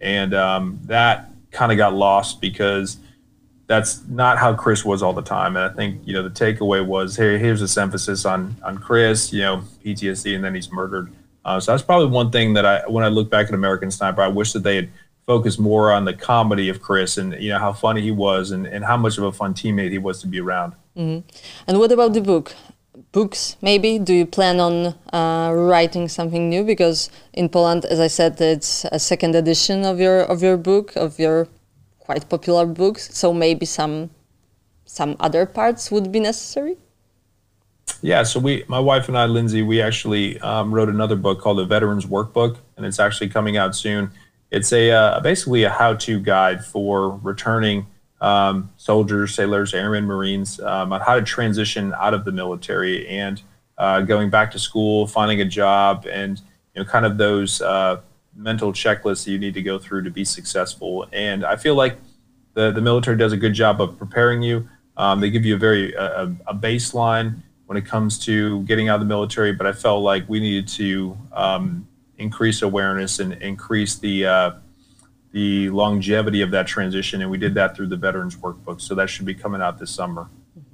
and 0.00 0.34
um, 0.34 0.80
that 0.84 1.30
kind 1.50 1.72
of 1.72 1.78
got 1.78 1.94
lost 1.94 2.40
because 2.40 2.98
that's 3.66 4.06
not 4.08 4.38
how 4.38 4.54
Chris 4.54 4.84
was 4.84 5.02
all 5.02 5.12
the 5.12 5.22
time. 5.22 5.56
And 5.56 5.64
I 5.64 5.74
think 5.74 6.00
you 6.04 6.14
know 6.14 6.22
the 6.22 6.30
takeaway 6.30 6.84
was 6.84 7.16
hey, 7.16 7.38
here's 7.38 7.60
this 7.60 7.76
emphasis 7.76 8.24
on 8.24 8.56
on 8.64 8.78
Chris, 8.78 9.32
you 9.32 9.42
know 9.42 9.62
PTSD, 9.84 10.34
and 10.34 10.44
then 10.44 10.54
he's 10.54 10.72
murdered. 10.72 11.12
Uh, 11.44 11.60
so 11.60 11.72
that's 11.72 11.82
probably 11.82 12.08
one 12.08 12.30
thing 12.30 12.54
that 12.54 12.66
I 12.66 12.82
when 12.88 13.04
I 13.04 13.08
look 13.08 13.30
back 13.30 13.48
at 13.48 13.54
American 13.54 13.90
Sniper, 13.90 14.22
I 14.22 14.28
wish 14.28 14.52
that 14.52 14.62
they 14.62 14.76
had 14.76 14.90
focused 15.26 15.60
more 15.60 15.92
on 15.92 16.06
the 16.06 16.14
comedy 16.14 16.70
of 16.70 16.80
Chris 16.80 17.18
and 17.18 17.34
you 17.34 17.50
know 17.50 17.58
how 17.58 17.72
funny 17.72 18.00
he 18.00 18.10
was 18.10 18.50
and, 18.50 18.66
and 18.66 18.84
how 18.84 18.96
much 18.96 19.18
of 19.18 19.24
a 19.24 19.32
fun 19.32 19.52
teammate 19.52 19.90
he 19.90 19.98
was 19.98 20.20
to 20.22 20.26
be 20.26 20.40
around. 20.40 20.72
Mm-hmm. 20.96 21.28
And 21.66 21.78
what 21.78 21.92
about 21.92 22.14
the 22.14 22.22
book? 22.22 22.54
Books 23.12 23.56
maybe? 23.60 23.98
Do 23.98 24.14
you 24.14 24.26
plan 24.26 24.60
on 24.60 24.94
uh, 25.12 25.52
writing 25.52 26.08
something 26.08 26.48
new? 26.48 26.64
Because 26.64 27.10
in 27.32 27.48
poland 27.48 27.84
as 27.84 28.00
i 28.00 28.06
said 28.06 28.40
it's 28.40 28.84
a 28.86 28.98
second 28.98 29.34
edition 29.34 29.84
of 29.84 30.00
your 30.00 30.22
of 30.22 30.42
your 30.42 30.56
book 30.56 30.94
of 30.96 31.18
your 31.18 31.48
quite 31.98 32.28
popular 32.28 32.66
books. 32.66 33.14
So 33.14 33.32
maybe 33.32 33.66
some 33.66 34.10
some 34.84 35.16
other 35.20 35.44
parts 35.44 35.90
would 35.90 36.10
be 36.10 36.20
necessary? 36.20 36.76
Yeah 38.02 38.22
so 38.22 38.40
we 38.40 38.64
my 38.68 38.78
wife 38.80 39.08
and 39.08 39.18
i 39.18 39.24
lindsay 39.24 39.62
we 39.62 39.82
actually 39.82 40.38
um, 40.40 40.72
wrote 40.74 40.88
another 40.88 41.16
book 41.16 41.40
called 41.40 41.58
the 41.58 41.66
veterans 41.66 42.06
workbook 42.06 42.58
and 42.76 42.86
it's 42.86 42.98
actually 42.98 43.28
coming 43.28 43.56
out 43.56 43.74
soon. 43.74 44.10
It's 44.50 44.72
a 44.72 44.90
uh, 44.90 45.20
basically 45.20 45.64
a 45.64 45.70
how-to 45.70 46.20
guide 46.20 46.64
for 46.64 47.18
returning 47.18 47.86
um, 48.20 48.70
soldiers, 48.76 49.34
sailors, 49.34 49.74
airmen, 49.74 50.04
Marines 50.04 50.60
um, 50.60 50.92
on 50.92 51.00
how 51.00 51.14
to 51.14 51.22
transition 51.22 51.94
out 51.94 52.14
of 52.14 52.24
the 52.24 52.32
military 52.32 53.06
and 53.08 53.42
uh, 53.78 54.00
going 54.00 54.28
back 54.28 54.50
to 54.50 54.58
school, 54.58 55.06
finding 55.06 55.40
a 55.40 55.44
job, 55.44 56.06
and 56.10 56.40
you 56.74 56.82
know, 56.82 56.84
kind 56.84 57.06
of 57.06 57.16
those 57.16 57.62
uh, 57.62 58.00
mental 58.34 58.72
checklists 58.72 59.24
that 59.24 59.30
you 59.30 59.38
need 59.38 59.54
to 59.54 59.62
go 59.62 59.78
through 59.78 60.02
to 60.02 60.10
be 60.10 60.24
successful. 60.24 61.06
And 61.12 61.44
I 61.44 61.56
feel 61.56 61.74
like 61.74 61.96
the 62.54 62.72
the 62.72 62.80
military 62.80 63.16
does 63.16 63.32
a 63.32 63.36
good 63.36 63.54
job 63.54 63.80
of 63.80 63.96
preparing 63.96 64.42
you. 64.42 64.68
Um, 64.96 65.20
they 65.20 65.30
give 65.30 65.44
you 65.44 65.54
a 65.54 65.58
very 65.58 65.94
a, 65.94 66.34
a, 66.48 66.54
baseline 66.54 67.36
when 67.66 67.78
it 67.78 67.86
comes 67.86 68.18
to 68.24 68.62
getting 68.62 68.88
out 68.88 68.94
of 68.94 69.00
the 69.00 69.06
military, 69.06 69.52
but 69.52 69.64
I 69.64 69.72
felt 69.72 70.02
like 70.02 70.28
we 70.28 70.40
needed 70.40 70.66
to 70.68 71.16
um, 71.32 71.86
increase 72.16 72.62
awareness 72.62 73.20
and 73.20 73.34
increase 73.34 73.94
the 73.94 74.26
uh, 74.26 74.50
the 75.32 75.68
longevity 75.70 76.40
of 76.42 76.50
that 76.52 76.66
transition, 76.66 77.20
and 77.22 77.30
we 77.30 77.38
did 77.38 77.54
that 77.54 77.76
through 77.76 77.88
the 77.88 77.96
Veterans 77.96 78.36
Workbook. 78.36 78.80
So 78.80 78.94
that 78.94 79.10
should 79.10 79.26
be 79.26 79.34
coming 79.34 79.60
out 79.60 79.78
this 79.78 79.90
summer. 79.90 80.28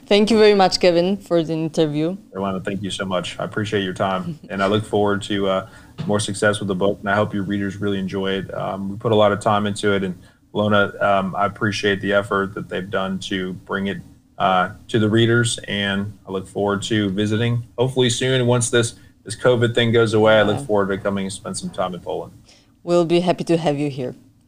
Thank 0.07 0.31
you 0.31 0.39
very 0.39 0.55
much, 0.55 0.81
Kevin, 0.81 1.17
for 1.17 1.43
the 1.43 1.55
interview. 1.55 2.17
Ilana, 2.35 2.63
thank 2.63 2.83
you 2.83 2.91
so 2.91 3.07
much. 3.07 3.39
I 3.41 3.45
appreciate 3.45 3.83
your 3.83 3.95
time, 3.95 4.39
and 4.51 4.63
I 4.63 4.67
look 4.67 4.85
forward 4.85 5.23
to 5.23 5.49
uh, 5.49 5.69
more 6.07 6.21
success 6.21 6.59
with 6.59 6.69
the 6.69 6.75
book. 6.75 6.99
And 7.01 7.09
I 7.09 7.15
hope 7.15 7.33
your 7.33 7.45
readers 7.45 7.77
really 7.77 7.99
enjoy 7.99 8.33
it. 8.33 8.55
Um, 8.55 8.91
we 8.91 8.97
put 8.97 9.13
a 9.13 9.17
lot 9.17 9.33
of 9.33 9.41
time 9.41 9.67
into 9.67 9.93
it, 9.95 10.05
and 10.05 10.19
Lona, 10.53 10.93
um, 11.01 11.35
I 11.35 11.47
appreciate 11.47 12.01
the 12.01 12.13
effort 12.13 12.55
that 12.55 12.69
they've 12.69 12.89
done 12.89 13.19
to 13.21 13.55
bring 13.55 13.87
it 13.87 13.99
uh, 14.39 14.75
to 14.89 14.99
the 14.99 15.09
readers, 15.09 15.59
and 15.69 16.17
I 16.27 16.33
look 16.33 16.47
forward 16.47 16.83
to 16.85 17.09
visiting 17.11 17.67
hopefully 17.79 18.11
soon. 18.11 18.47
Once 18.47 18.71
this 18.71 18.95
this 19.25 19.37
COVID 19.37 19.75
thing 19.75 19.91
goes 19.91 20.13
away, 20.13 20.39
I 20.39 20.43
look 20.43 20.67
forward 20.67 20.89
to 20.89 20.99
coming 20.99 21.25
and 21.25 21.33
spend 21.33 21.57
some 21.57 21.71
time 21.71 21.95
in 21.95 22.01
Poland. 22.01 22.35
We'll 22.83 23.07
be 23.07 23.21
happy 23.21 23.45
to 23.45 23.57
have 23.57 23.79
you 23.79 23.89
here. 23.89 24.15